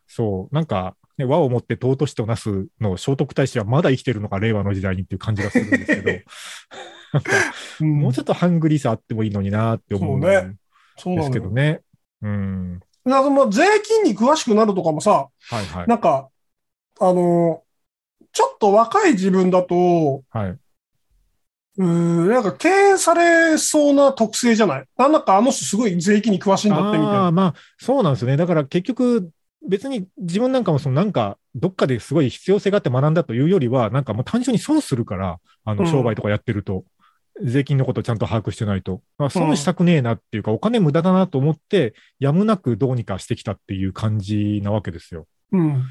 [0.07, 0.55] そう。
[0.55, 6.11] なんか、ね、和をもって尊しとなすの聖徳太子はまだ生きてるのか、令和の時代にっていう感じがするんですけど、
[7.13, 7.31] なんか、
[7.81, 10.55] うんもうちょっとハングリーさあってもいいのになって思うんそうね
[10.97, 11.31] そうです。
[11.31, 11.81] けどね。
[12.21, 12.79] うん。
[13.05, 15.87] だからまあ税金に詳しくなるとかもさ、はいはい。
[15.87, 16.29] なんか、
[16.99, 17.63] あの、
[18.31, 20.57] ちょっと若い自分だと、はい。
[21.77, 24.85] うーん、なんか敬遠されそうな特性じゃない？
[24.97, 27.31] なんかあの人すごい税金に詳しいんだってみたいな。
[27.31, 28.37] まあ、そうなんですよね。
[28.37, 29.29] だから結局、
[29.67, 36.83] 別に自分なんかもそのなんか、どっかですごい必要性があって学んだというよりは、なんかもう単純に損するから、あの、うん商売とかやってると、
[37.43, 39.01] 税金のことちゃんと把握してないと。
[39.17, 45.27] まあ、損したくねえなっていうか、お金無駄だなと思って、やむなくどうにかしてきたっていう感じなわけですよ。
[45.51, 45.83] うん。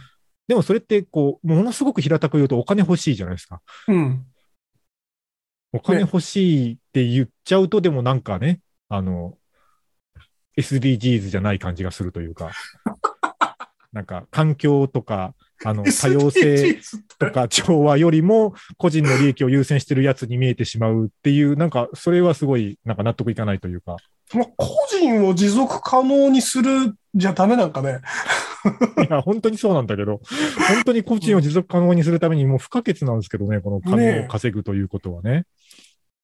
[0.49, 3.61] でもそれって、こう、ものすごく平たく言うとお金欲しいじゃないですか。
[3.89, 4.27] うん。
[5.73, 9.37] お金欲しいって言っちゃうと、でもなんかね、あの、
[10.59, 12.51] SDGs じゃない感じがするというか、
[13.93, 16.81] なんか環境とか、あの、多様性
[17.19, 23.97] とか調和よりも個人の利益を優先してるやつに見えてしまうっていう、なんかそれはすごい、なんか納得いかないというか。
[24.35, 28.01] まあ個人を持続可能にするじゃダメなんかね。
[29.09, 30.21] いや、本当にそうなんだけど、
[30.69, 35.45] 本当に個人を持続可能にするためにもう不可欠なんですけどね、このね金えを稼ぐということはね。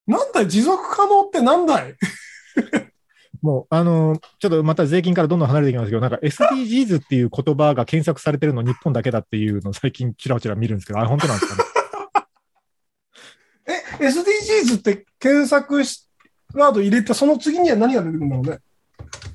[0.07, 0.49] なんだい？
[0.49, 1.95] 持続可能ってなんだい？
[3.43, 11.63] もう、あの、ちょっとまた税金からどんどん離れていきますけど、なんか SDGs っていう言葉が検索されてるの日本だけだっていうのを最近ちらちら見るんですけど、あれ本当なんですか
[13.67, 13.83] ね？
[14.01, 16.09] え、SDGs って検索し
[16.55, 18.59] ワード入れて、その次には何が出てくるんだろうね？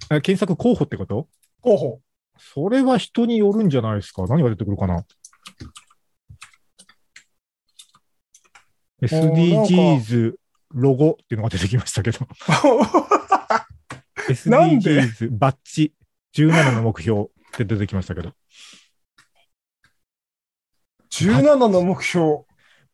[0.09, 1.27] あ検索候補ってこと？
[1.61, 2.01] 候補。
[2.37, 4.25] それは人によるんじゃないですか？
[4.27, 5.05] 何が出てくるかな
[9.01, 10.33] ？SDGs
[10.71, 12.19] ロゴっていうのが出てきましたけど。
[14.29, 15.93] SDGs バッチ
[16.35, 18.33] 17の目標って出てきましたけど。
[21.11, 22.43] 17の目標。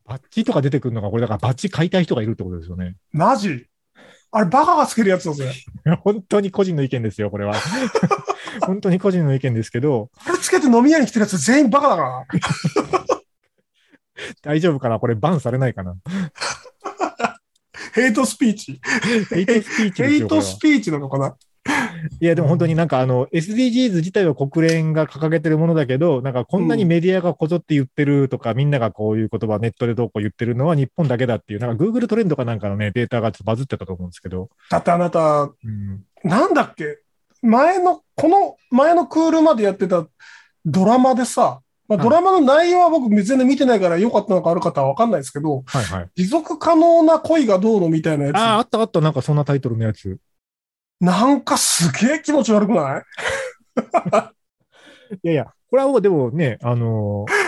[0.05, 2.95] バッチとか出てくるのが、これだからバッチ買いたい人がいるってことですよね。
[3.11, 3.67] マジ？
[4.31, 5.53] あれ、バカがつけるやつだぜ。
[6.03, 7.55] 本当に個人の意見ですよ、これは。
[8.65, 12.25] 本当に個人の意見ですけど、あれつけて飲み屋に来てるやつ全員バカだから。
[14.41, 14.99] 大丈夫かな？
[14.99, 15.95] これバンされないかな？
[17.93, 18.81] ヘイトスピーチ。
[19.29, 20.41] ヘイトスピーチヘイト。
[20.41, 21.35] スピーチなのかな？
[22.19, 36.99] いや、でも本当になんかあの、SDGs 自体は国連が掲げてるものだけど、なんかこんなにメディアがこぞって言ってるとか、みんながこういう言葉、ネットでどうこう言ってるのは日本だけだっていう、なんか Google トレンドかなんかのね、データがちょっとバズってたと思うんですけど、だってあなた、うん、なんだっけ？
[37.41, 40.07] 前の、この前のクールまでやってた
[40.65, 42.09] ドラマでさ、まあ、はい。
[42.09, 46.09] ドラマの内容は僕全然見てないから良かったのか悪かったかわかんないですけど、はいはい。
[46.15, 48.35] 持続可能な恋がどうのみたいなやつ。
[48.35, 50.17] ああ、あったあった、なんかそんなタイトルのやつ。
[50.99, 53.03] なんかすげえ気持ち悪くない？
[55.23, 57.47] いやいや、これはもうでもね、あのー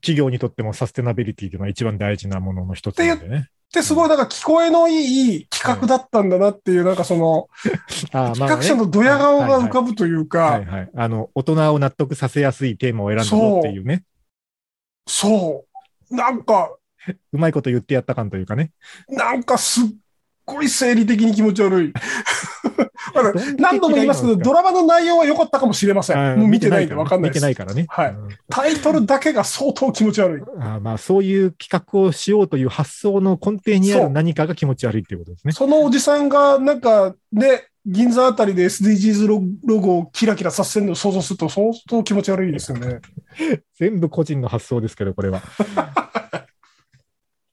[0.00, 3.48] 企業にとってもサステナビリティというのは一番大事なものの一つなんでね。
[3.48, 7.48] ってすごいなんか聞こえのいい企画だったんだなっていう、なんかその、
[8.10, 9.90] 企画者のドヤ顔が浮かぶ。
[9.90, 10.90] ぶというはいか、はい。
[10.94, 14.04] あの、大人を納得させやすいテーマを選んだぞっていうね。
[15.06, 15.66] そ
[16.10, 16.14] う。
[16.16, 16.74] なんか、
[17.32, 18.70] うまいこと言ってやった感というかね。
[19.08, 19.84] なんかすっ
[20.46, 21.92] ごい生理的に気持ち悪い。
[23.58, 26.38] 何度も言いますけど、ドラマの内容は良かったかもしれません。
[26.38, 27.42] もう見てないんで分かんない見です。
[27.42, 27.86] てないからね。
[27.88, 30.42] はいうんタイトルだけが相当気持ち悪い。
[30.60, 35.52] あーまあ、そういう企画をしようという発想の根底にある何かが気持ち悪いっていうことですね。
[35.52, 43.00] そのおじさんが、なんか、ね、銀座あたりで SDGs ロロゴをキラキラさせてるのを想像すると相当気持ち悪いですよね。
[43.78, 45.42] 全部個人の発想ですけど、これは。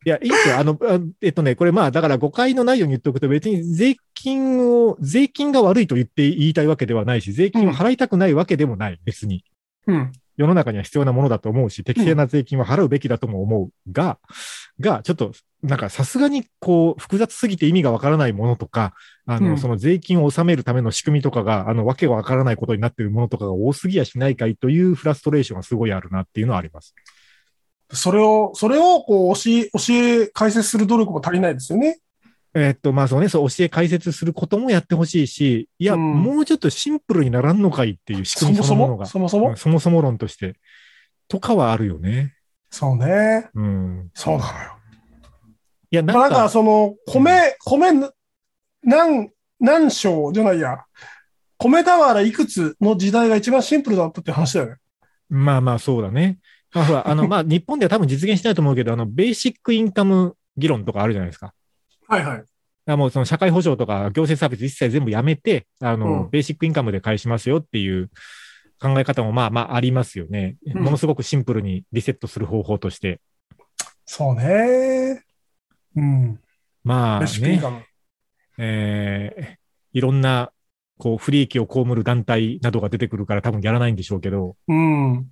[0.06, 0.60] いや、いいですよ。
[0.60, 9.44] あの、あえっとね、これまあ、だから誤解のないように言っておくと、別に税金を、税金が悪いと言って言いたいわけではないし、税金を払いたくないわけでもない、別に。
[9.88, 10.12] うん。
[10.38, 14.20] 世の中には必要なものだと思うし、適正な税金は払うべきだとも思うが、
[14.80, 15.32] が、ちょっと、
[15.64, 18.94] なんかさすがにこう、複雑すぎて意味がわからないものとか、
[19.26, 26.94] あの、うんその税金を納めるための仕組みとかが、あの、わけわからないことになっているものとかが多すぎやしないかいというフラストレーションがすごいあるなっていうのはあります。
[27.92, 32.00] それを、それを、こう、教え、教え、解説する努力も足りないですよね。
[32.58, 39.50] えーっと、まあそうね、そう教え解説することもやってほしいし、いや、うんもうちょっとシンプルにならんのかいっていう仕組みそもそも、そのものが、そもそも？
[39.50, 40.56] うんそもそも論として、
[41.28, 42.34] とかはあるよね。
[42.72, 43.50] そうね。
[43.54, 44.10] うん。
[44.14, 44.72] そうなのよ。
[45.92, 48.10] いや、なんか、まあなんか、その、米、米、
[48.84, 50.86] 何、何章じゃないや。
[51.58, 54.76] 米俵いくつの時代が一番シンプルだったって話だよね。
[55.30, 56.40] まあまあそうだね。
[56.76, 61.54] まあほら、あの、まあ日本では多分実現しないと思うけど、あの、ベーシックインカム議論とかあるじゃないですか。
[62.08, 62.44] はいはい。
[62.86, 68.12] だもうその社会保障とか行政サービス一切全部やめて、あの、うんベーシックインカムで返しますよっていう
[68.80, 70.58] 考え方もまあまあありますよね。
[70.68, 73.22] うんものすごくシンプルにリセットする方法として。
[74.06, 75.24] そうね。
[75.96, 76.40] うん。
[76.84, 77.62] まあね。
[78.58, 80.52] えーいろんな、
[81.00, 85.32] こう、不利益を被る団体などが出てくるから多分やらないんでしょうけど、うん。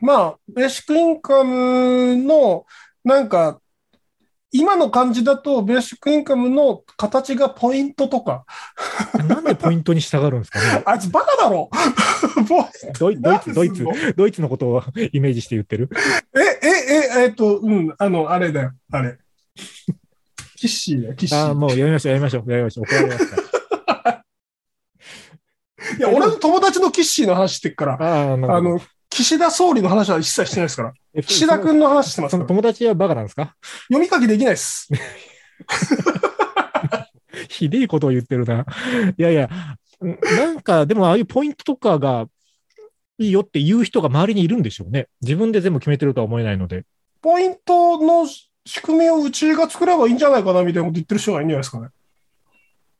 [0.00, 2.66] まあ、ベーシックインカムの、
[3.04, 3.60] なんか、
[4.56, 8.44] 今の感じだと、ベーシックインカムの形がポイントとか、
[9.28, 11.68] なんでポイントに従うんですかね あいつバカだろ
[13.00, 13.84] ドイドイツ、ドイツ
[14.16, 15.90] ドイツのことを イメージして言ってる？
[16.36, 19.18] え、え、え、えっと、うん、あの、あれだよ、あれ。
[20.56, 21.54] キッシーだよ、キッシああ、ー。
[21.54, 22.84] もうやりましょう、やりましょう、やりましょう。
[22.84, 23.44] 怒られますから。
[25.98, 28.80] いや、俺の友達のキッシーの話してっから、あの、
[29.14, 30.92] 岸田総理の話は一切してないですから。
[31.14, 32.56] え岸田君の話してますそのから。
[32.56, 33.54] 友達はバカなんですか？
[33.88, 34.88] 読み書きできないです。
[37.48, 38.66] ひでえことを言ってるな。
[39.16, 39.48] いやいや、
[40.00, 42.26] なんか、でもああいうポイントとかが
[43.18, 45.06] いいよって言う人が周りにいるんでしょうね。
[45.22, 46.84] 自分で全部決めてるとは思えないので。
[47.22, 48.50] ポイントの仕
[48.82, 51.88] 組みをうちが作ればいいんじゃないかなみたいなこと言ってる人がいるんじゃないですかね。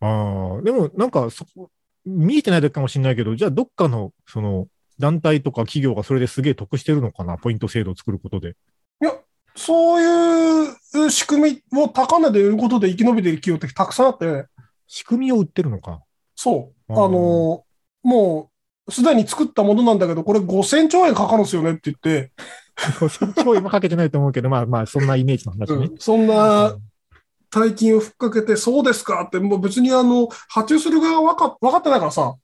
[0.01, 1.71] ああ、でもなんかそこ、
[2.07, 8.57] 見えてないだけかもしれないけど、じゃあどっかの、その、団体とか企業がそれですげえ得してるのかな、ポイント制度を作ることで。
[9.03, 9.15] いや、
[9.57, 14.47] そういう仕組みを高値で売ることで生き延びている企業ってたくさんあって、
[14.87, 16.03] 仕組みを売ってるのか。
[16.35, 16.93] そう。
[16.93, 17.65] あの、
[18.03, 18.51] も
[18.87, 22.33] う、すでに作ったものなんだけど、これ5000兆円かかるんですよねって言って、
[22.99, 25.91] そっちも今かけてないと思うけど、まあまあ、そんなイメージの話ね。
[25.99, 26.77] そんな
[27.51, 32.35] 大金をふっかけて、そうですかって、もう別にあの、発注する側は分か分かってないからさ、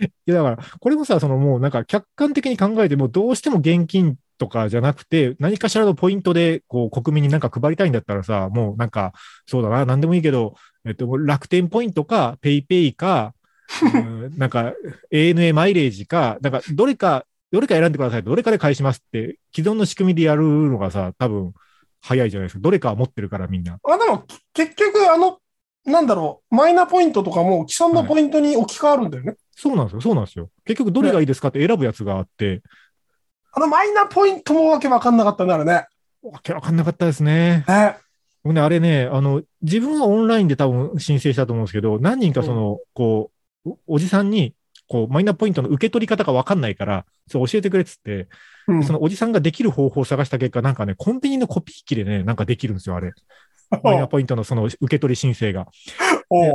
[0.00, 9.12] いや、だから、これもさ、そのもうなんか客観的に考えても、どうしても現金とかじゃなくて、何かしらのポイントで、こう、国民になんか配りたいんだったらさ、もうなんか、
[9.46, 10.54] そうだな、なんでもいいけど、
[10.86, 13.34] えっと、楽天ポイントか、ペイペイか、
[13.94, 14.72] うんなんか、
[15.12, 18.22] ANA マイレージか、なんか、どれか、どれか選んでください。
[18.22, 21.52] どれかで返しますって、既存の仕組みでやるのがさ、多分、
[22.00, 22.60] 早いじゃないですか。
[22.60, 23.78] どれか持ってるから、みんな。
[23.82, 25.38] あでも結局、あの、
[25.84, 29.36] なんだろう、マイナポイントとかも既存のポイントに置き換わるんだよね。
[29.60, 30.00] そうなんですよ。
[30.00, 30.48] そうなんですよ。
[30.64, 32.62] 結局、どれがいいですかって選ぶやつがあって、
[33.52, 35.86] あのマイナポイントもわけわかんなかったんだよね。
[36.22, 37.64] わけわかんなかったですね。
[37.68, 37.96] ね。
[38.42, 43.30] 僕ね、あれね、あの、自分はオンラインで多分申請したと思うんですけど、何人かその、こ
[43.66, 44.54] う、おおじさんに、
[44.88, 48.28] こう、マイナポイントの受け取り方がわかんないから、そう教えてくれっつって、
[48.66, 53.12] うんそのおじさんができる方法を探した結果、なんかね、コンビニのコピー機でね、なんかできるんですよ、あれ。
[53.84, 55.68] マイナポイントのその受け取り申請が。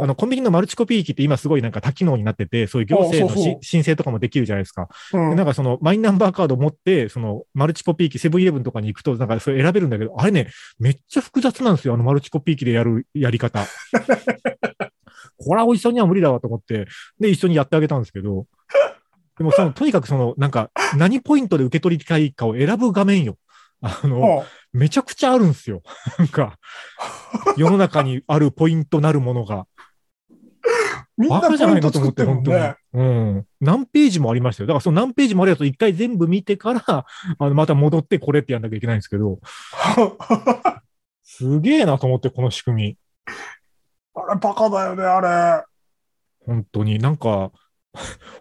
[0.02, 4.88] あの、コンビニのマルチコピー機って今すごいなんか多機能になってて、そういう行政の申請とかもできるじゃないですか。
[5.14, 10.50] うんでなんかそのマイナンバーカードを持って、そのマルチコピー機、セブンイレブンとかに行くと、なんかそれ選べるんだけど、あれね、
[10.80, 13.66] めっちゃ複雑なんですよ、あのマルチコピー機でやるやり方。
[15.38, 16.88] これはおじさんには無理だわと思って、
[17.20, 18.46] で、一緒にやってあげたんですけど、
[19.38, 23.38] でもその、とにかくその、なんか、何ポイントで受け取りたいかを選ぶ画面よ。
[23.82, 24.46] あの、
[24.76, 25.82] めちゃくちゃあるんですよ。
[26.20, 26.60] なんか、
[27.56, 29.68] 世の中にあるポイントなるものが。
[31.18, 33.36] みんなバカじゃないのと思って、ポイント作ってるも本当にんね。。
[33.36, 33.48] うん。
[33.62, 34.68] 何ページもありましたよ。
[34.68, 37.06] だからその何ページもあるやつを一回全部見てから、 あ
[37.40, 39.40] の、また戻ってこれってやんなきゃいけないんですけど、
[41.24, 42.98] すげえなと思って、この仕組み。
[44.14, 45.64] あれ、バカだよね、あれ。
[46.46, 47.00] 本当に。
[47.00, 47.52] なんか、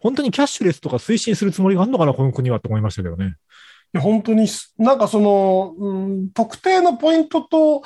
[0.03, 3.37] 本当にキャッシュレスとか推進するつもりがあるのかな、この国はって思いましたけどね。
[3.94, 7.83] いや本当にす、なんかその、うん、特定のポイントと、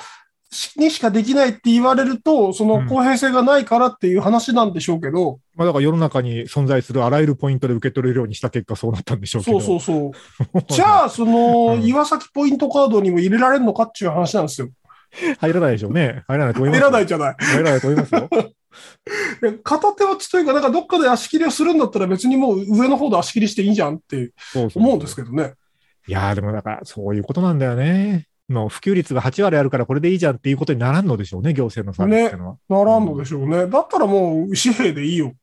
[0.51, 9.59] しにしかできないって言われると、その公平性がないからっていう話なんでしょうけど、まあだから世の中に存在するあらゆるポイントで受け取れるようにした結果そうなったんでしょうけそど。
[9.59, 10.11] うそうそ
[10.55, 10.61] う。
[10.73, 14.69] じゃあ、その、うん岩崎ポイントカードにも入れられるのかっていう話なんですよ。
[15.39, 16.23] 入らないでしょうね。
[16.27, 16.85] 入らないと思いますよ。
[16.85, 17.35] 入らないじゃない。
[17.37, 18.29] 入らないと思いますよ。
[19.41, 25.53] で片手落ちというか、なんかどっかで足切りをするんだったら別にもう上の方で足切りしていいじゃんってそうそう思うんですけどね。
[26.09, 28.25] いやーでもだからそういうことなんだよね。
[28.49, 32.57] の普及率が8割あるからこれでいいじゃんっていうことにならんのでしょうね、行政のサービスっていうのは。
[32.67, 33.67] ならんのでしょうね。
[33.67, 35.33] だったらもう紙幣でいいよ。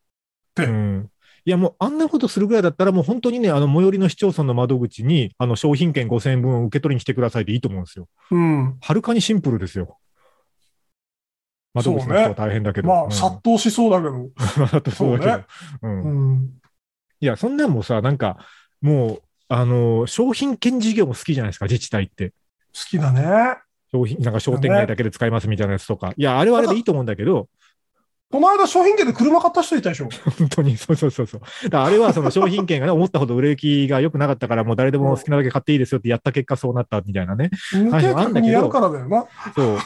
[0.56, 1.08] うん。
[1.44, 8.08] いやもうあんなことするぐらいだったらもう本当にね、あの最寄りの市町村の窓口にあの商品券5000円分を受け取りに来てくださいでいいと思うんですよ。
[8.32, 8.76] うん。
[8.80, 9.98] はるかにシンプルですよ。
[11.74, 12.88] 窓口の人は大変だけど。
[12.88, 14.66] まあ、うん殺到しそうだけど。
[14.72, 15.88] だってそうだけど。
[15.88, 16.50] うんうん。
[17.20, 18.38] いや、そんなんもさ、なんか、
[18.80, 22.30] もう、あの、商品券事業も好きじゃないですか、自治体って。
[22.30, 22.34] 好
[22.88, 23.56] きだね。
[23.92, 26.12] 商品、なんか商店街だけで使いますみたいなやつとか。
[26.16, 27.48] いや、あれはあれでいいと思うんだけど、
[28.28, 30.08] この間商品券で車買った人いたでしょ。
[30.38, 31.68] 本当に、そうそうそうそう。
[31.68, 37.50] だあれはその商品券がね、思ったほど売れ行きが良くなかったから、もう誰でも好きなだけ買っていいですよってやった結果そうなったみたいなね。
[37.72, 39.26] 無計画にやるからだよな。
[39.54, 39.78] そう。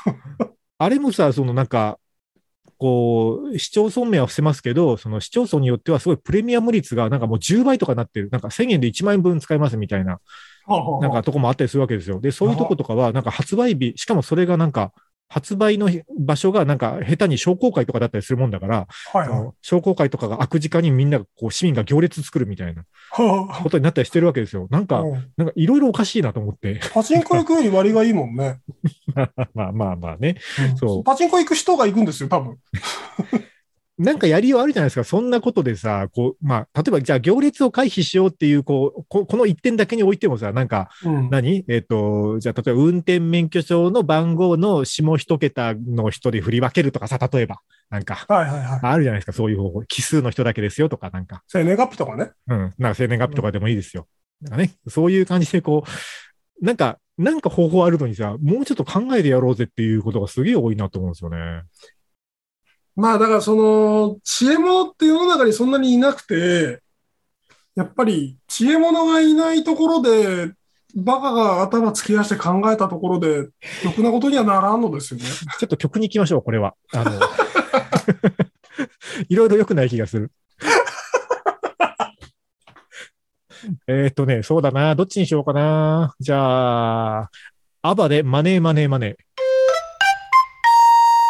[0.78, 1.98] あれもさ、そのなんか、
[2.80, 8.30] こう、市町村名は伏せますけど、その市町村によってはすごいプレミアム率がなんかもう10倍とかなってる。
[8.30, 10.18] なんか1000円で1万円分使えますみたいな、
[11.02, 12.20] なんかとこもあったりするわけですよ。
[12.20, 14.92] で、そういうとことかは、なんか発売日、しかもそれがなんか、
[15.32, 15.88] 発売の
[16.18, 19.50] 場所がなんか下手に商工会とかだったりするもんだから、はいはい。
[19.62, 22.82] 商工会とかが開く時間にみんながこう市民が行列作るみたいな
[23.12, 24.66] はことになったりしてるわけですよ。
[24.70, 26.80] なんか、あうんなんかいろいろおかしいなと思って。
[26.92, 28.58] パチンコ行くより割がいいもんね。
[29.54, 30.34] まあまあまあね。
[30.68, 32.58] うんそうパチンコ行く人が行くんですよ、多分。
[34.00, 35.04] なんかやりようあるじゃないですか。
[35.04, 41.64] そんなことでさ、こう、まあ、例えばじゃあ行列を回避しようっていう、こう、ここの一点だけにおいてもさ、なんか、うん何？
[41.68, 48.80] えっ、と、じゃあ例えば運転免許証の番号の下一桁の人で振り分けるとかさ、例えば、なんか、はいはいはい。
[48.82, 49.32] あるじゃないですか。
[49.34, 49.82] そういう方法。
[49.82, 52.30] 奇数の人だけですよとか、なんか、生年月日とかね。
[52.48, 54.06] うん、なんか生年月日とかでもいいですよ。
[54.40, 55.84] なんかね、そういう感じでこ
[56.62, 61.64] う、なんか、なんか方法あるのにさ、もうちょっと考えてやろうぜっていうことがすげえ多いなと思うんですよね。
[63.00, 66.82] まあだからその、知恵者って世の中にそんなにいなくて、
[67.74, 70.52] やっぱり知恵者がいないところで、
[70.94, 73.48] バカが頭突き出して考えたところで、
[73.84, 75.24] ろくなことにはならんのですよね。
[75.58, 76.74] ちょっと曲に行きましょう、これは。
[76.92, 77.12] あの、
[79.30, 80.30] いろいろ良くない気がする。
[83.86, 84.94] えーっとね、そうだな。
[84.94, 86.14] どっちにしようかな。
[86.20, 87.30] じゃあ、
[87.80, 89.16] アバでマネーマネーマネー。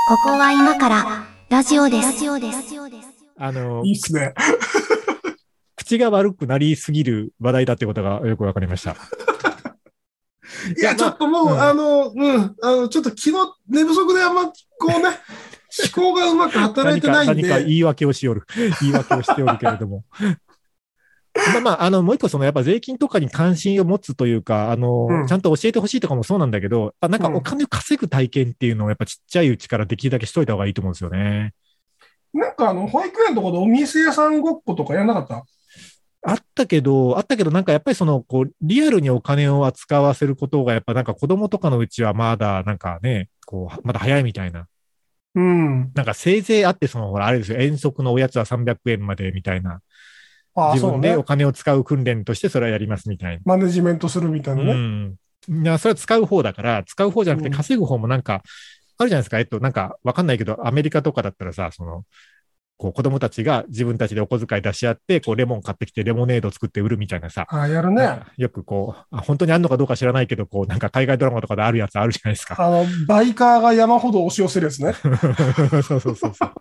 [0.08, 2.12] ここは今からラジオです。
[2.12, 2.58] ラジオです。
[3.36, 4.34] あのいい、っすね。
[5.74, 8.94] 口が悪くなりすぎる話題だってことがよくわかりました。
[10.78, 13.32] いや、ちょっともう、うんあの、うん、あの、ちょっと昨日
[13.68, 14.52] 寝不足であんま、こ
[14.84, 14.94] うね、
[15.92, 18.44] 思考がうまく働いてないん何か何かで、言い訳をしよる。
[18.80, 20.04] 言い訳をしておるけれども。
[21.52, 31.52] まあまあ、あの、もう一個その、やっぱ税金とかに関心を持つというか、あの、うんちゃんと教えてほしいとかもそうなんだけど、あなんかうんお金を稼ぐ体験っていうのをやっぱちっちゃいうちからできるだけしといた方がいいと思うんですよね。
[32.32, 35.44] なんかあの、保育園とかでお店屋さんごっことかやんなかった？
[36.22, 44.66] あったけど、あったけど、なんかやっぱりその、こう、リアルにお金を扱わせることが、やっぱなんか子供とかのうちはまだ、なんかね、こう、まだ早いみたいな。
[45.34, 45.92] うん。
[45.94, 49.80] なんかせいぜいあって、その、ほら、あれですよ、遠足のおやつは300円までみたいな。
[50.54, 51.24] ああ、自そうね分でお。
[51.24, 53.40] 金を使う訓練としてそれはやりますみたいな。
[53.44, 54.72] マネジメントするみたいなうね。
[54.74, 55.16] ん。
[55.48, 58.42] いや、それは使う方だから、使う方じゃなくてうん稼ぐ方もなんか、
[58.98, 59.38] あるじゃないですか。
[59.38, 62.04] えっと、なんか、わかんないけど、アメリカとかだったらさ、その、
[62.76, 67.46] こう、子供たちが自分たちでお小遣い出し合って、こう、レモン買ってきて、レモネード作って売るみたいなさ。
[67.48, 68.20] ああ、やるね。
[68.36, 72.62] よくこう、あ本当にあるのかどうか知らないけど、こう、なんか海外ドラマとかであるやつあるじゃないですか。
[72.62, 74.92] あの、バイカーが山ほど押し寄せるやつね。
[75.82, 76.52] そうそうそうそう。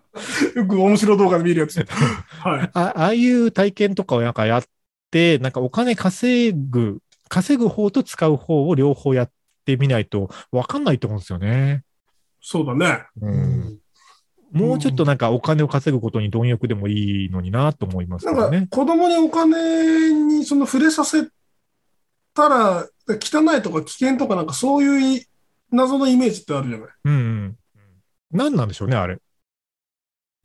[0.54, 1.76] よく面白動画で見るやつ。
[1.78, 2.70] はい。
[2.72, 4.64] あああいう体験とかをなんかやっ
[5.10, 9.30] て、なんかお金稼ぐ、稼ぐ方と使う方を両方やっ
[9.64, 11.84] てみないとわかんないと思うんですよね。
[12.40, 13.04] そうだね。
[13.20, 13.78] うん
[14.52, 18.50] もうちょっとなんかお金を稼ぐことに貪欲でもいいのになと思いますなんか。
[18.68, 21.28] 子供にお金にその触れさせ
[22.34, 25.26] たら、汚いとか危険とかなんかそういうい
[25.70, 26.88] 謎のイメージってあるじゃない。
[27.04, 27.56] うんうん。
[28.32, 29.18] 何なんでしょうね、あれ。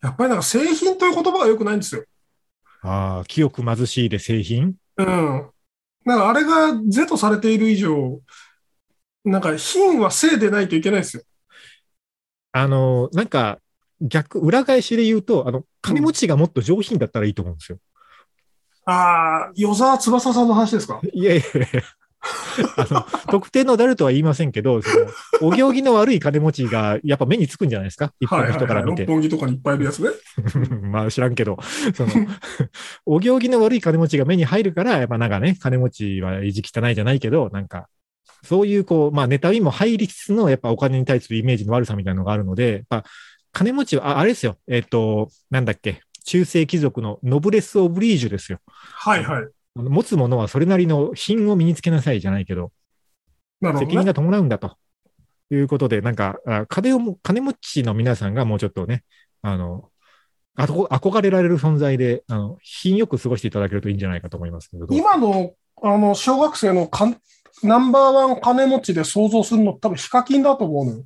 [0.01, 2.03] やっぱりなんか製品という言葉が良くないんですよ。
[2.81, 4.75] ああ、清く貧しいで製品？
[4.97, 5.49] うん。
[6.05, 8.19] なんかあれが是とされている以上、
[9.23, 11.23] なんか品は性でないといけないですよ。
[12.51, 13.59] あの、なんか、
[13.99, 17.79] 逆、裏返しで言うと、あの、金持ちがもっと上品だったらいいと思うんですよ。
[18.85, 21.01] ああ、与沢翼さんの話ですか？
[21.11, 21.43] いやいやい
[21.73, 21.81] や。
[22.77, 25.07] あの、特定の誰とは言いませんけど、その、
[25.41, 28.13] お行儀の悪い金持ちが、やっぱ目につくんじゃないですか？
[28.19, 29.05] 一般の人から見て。
[29.05, 30.09] 六本木とかにいっぱいいるやつね。
[30.81, 31.57] まあ知らんけど、
[31.93, 32.11] その、
[33.05, 37.87] お行儀の悪い金持ちが目に入るから、やっぱなんかね、金持ちは意地汚いじゃないけど、なんか、
[38.43, 43.03] そういうこう、まあ妬みも入りつつの、やっぱお金に対するイメージの悪さみたいなのがあるので、やっぱ
[43.51, 48.59] 金持ちは、ああれですよ、えっ、と、なんだっけ、中世貴族のノブレス・オブリージュですよ。
[48.67, 49.47] はいはい。
[49.75, 52.71] 持つものはそれなりの品を身につけなさいじゃないけど、
[53.61, 53.79] どね。
[53.79, 54.77] 責任が伴うんだと。
[55.51, 59.03] いうことで、なんか、あ金をも、金持ちの皆さんがもうちょっとね、
[59.41, 59.89] あの、
[60.55, 64.87] あと憧れられる存在で、あの、品よく過ごしていただけるといいんじゃないかと思いますけど。
[64.89, 65.53] 今の、
[65.83, 67.17] あの、小学生のかん
[67.63, 71.03] ナンバーワン金持ちで想像するの多分ヒカキンだと思うのよ。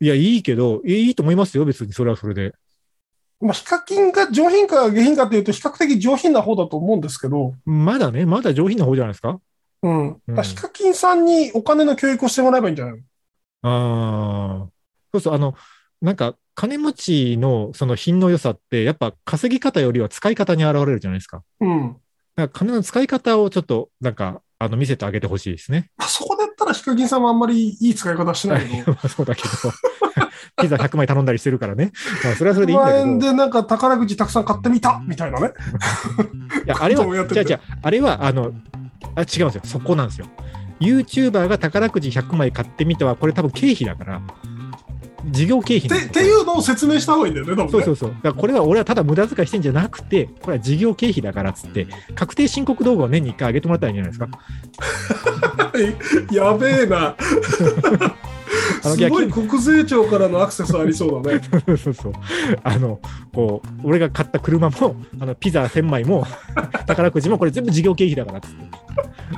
[0.00, 2.54] いや、いいけど、いいと思いますよ、別にそれはそれで。
[3.40, 9.38] まあ、ヒカキンが上品か下品かというと比較的上品な方だと思うんですけど、まだね、まだ上品な方じゃないですか？
[9.82, 10.08] うん。
[10.28, 13.00] うんヒカキンさんにお金の教育をしてもらえばいいんじゃないの？
[13.62, 14.68] ああ。
[15.12, 15.54] そうそう、あの、
[16.00, 21.42] なんか、金持ちのその品の良さって、やっぱ稼ぎ方よりは使い方に現れるじゃないですか。
[21.60, 21.88] うん。
[21.90, 21.98] だか
[22.36, 25.90] ら金の使い方をちょっと、なんか、あの、見せてあげてほしいですね。
[25.96, 29.48] まあそこで言ったらヒカキンさんはあんまりいい使い方しないけ そうだけど、
[30.60, 31.92] ピザ100枚頼んだりしてるからね。
[32.24, 33.10] まあ、それはそれでいいん100万だけど。
[33.10, 35.52] 円でなんか宝くじたくさん買ってみたみたいなね。
[36.64, 38.52] いや、あれは、 違う違う、あれは、あの、
[39.14, 39.60] あ違うんですよ。
[39.64, 40.26] そこなんですよ。
[40.80, 44.20] YouTuber が宝くじ100枚買ってみたは、これ多分経費だから、
[45.30, 47.72] 事業経費ってっていうのを説明した方がいいんだよね、多分ね。
[47.72, 48.10] そうそうそう。
[48.10, 54.28] だからこれは俺はただ無駄遣いしてんじゃなくて、これは事業経費だからっつって、確定申告動画を年に1回上げてもらったらいいんじゃないですか。
[56.34, 57.16] やべえな。
[58.82, 61.40] あのすごい国税庁からのアクセスありそうだね。
[61.66, 62.12] そうそうそう。
[62.62, 63.00] あの、
[63.32, 66.26] こう、俺が買った車も、あの、ピザ1000枚も、
[66.86, 68.56] 宝くじも、これ全部事業経費だからっつって。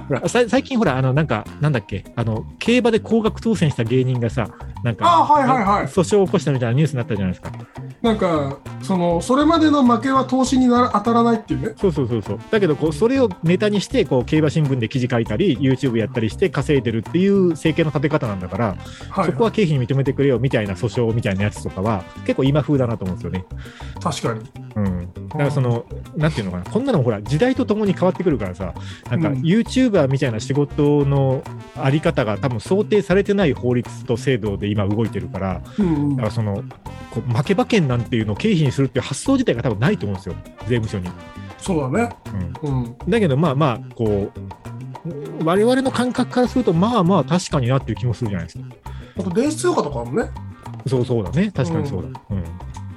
[0.08, 4.48] ほら、さ最近ほら、あの、なんか、なんだっけ、あの、競馬で高額当選した芸人がさ、
[4.86, 7.50] なんか、あはいはいはい訴訟を起こしたみたいなニュースになったじゃないですか。
[8.02, 11.74] なんか、その、それまでの負けは投資にな当たらないっていうね。
[11.76, 12.38] そうそうそうそう。
[12.52, 18.76] だけどこう、それをネタにして、こう競馬新聞で記事書いたり、YouTube やったりして稼いでるっていう生計の立て方なんだから、
[19.10, 19.26] はい。
[19.26, 23.44] そこは経費に認めてくれよみたいな訴訟みたいなやつとかは、結構今風だなと思うんですよね。
[24.00, 24.40] 確かに。
[24.76, 25.12] うん。
[25.30, 25.84] だからその、
[26.16, 28.72] なんていうのかな、こんなのほら、時代とともに変わってくるからさ、
[29.10, 31.42] なんかうん YouTuber みたいな仕事の
[31.76, 36.64] あり方が多分想定されてない法律と制度で今動いてるから、うんうんだからその、
[37.12, 40.34] こう負け馬券なんていうのを経費にするっていう発想自体が多分ないと思うんですよ、
[40.66, 41.08] 税務署に。
[41.58, 42.16] そうだね。
[42.62, 42.96] うんうん。
[43.08, 48.64] だけど、まあまあ、こう、我々の感覚からすると、まあまあ、確かになっていう気もするじゃないですか。
[49.18, 50.30] あと、電子通貨とかもね、
[50.86, 52.08] そうそうだね、確かにそうだ。
[52.30, 52.44] うん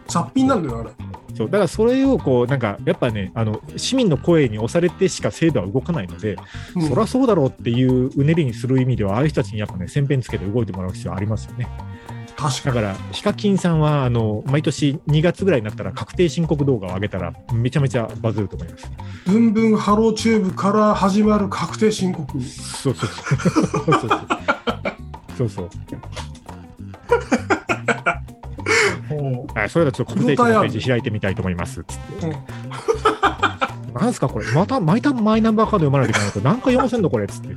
[0.08, 0.90] 雑品なんだよ、あれ。
[1.36, 6.38] そうだからそれをこうなんかやっぱねあの市民の声に押されてしか制度は動かないので、
[6.76, 6.90] うん。
[6.90, 11.68] そりゃそうだろうっていううねりにする意味ではああいう人たちにやっぱね先鞭つけて動いてもらう必要ありますよね。
[12.36, 12.76] 確かに。
[12.76, 18.92] だからヒカキンさんはあの毎年2月ぐらいになったら確定申告動画を上げたらめちゃめちゃバズると思います。
[19.26, 22.42] ブンブンハロー YouTube から始まる確定申告。
[22.42, 23.38] そうそうそう。
[25.38, 25.66] そうそうそう。
[25.66, 27.59] そうおう
[29.56, 31.84] あそれだとちょっと国税庁のページ開いてみたいと思います。
[31.84, 32.28] つって。
[32.28, 32.34] うん。
[33.94, 34.52] なんすかこれ？
[34.52, 37.26] また毎タマイナンバーカード読まないといけないと何回読ませんのこれ？
[37.26, 37.56] っつって。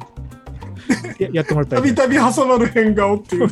[1.24, 3.48] ややってもらったらいいたびたび挟まる変顔っていう。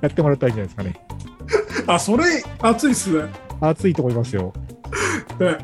[0.00, 1.06] やってもらったらいいんじゃないですかね。
[1.86, 2.24] あ、それ、
[2.60, 3.28] 熱いっすね。
[3.60, 4.52] 熱いと思いますよ。
[5.38, 5.58] ね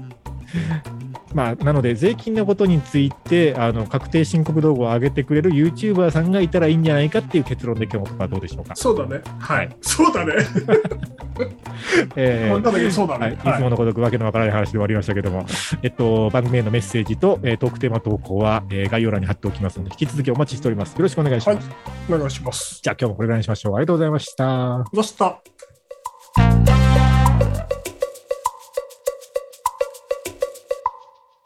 [1.37, 8.75] まあ、なので、税金のことについてあの確定申告動画を上げてくれる YouTuber さんがいたらいいんじゃないかっていう結論で今日はどうでしょうか。
[8.75, 9.21] そうだね。
[9.39, 9.77] はい。
[9.83, 10.33] そうだね。
[12.17, 13.53] えーわかんないけど、そうだはい、ねい。
[13.53, 15.45] つものごとくわけのわからない話で終わりましたけども、
[15.83, 20.95] えっと、番組へのメッセージと、えートークテーマ投稿は、えー概要欄に貼っておきますので、引き続きお待ちしております。
[20.95, 21.71] よろしくお願いします。
[22.09, 22.81] お願いします。
[22.83, 23.75] じゃあ今日もこれぐらいにしましょう。
[23.75, 24.85] ありがとうございました。
[24.91, 26.86] どうした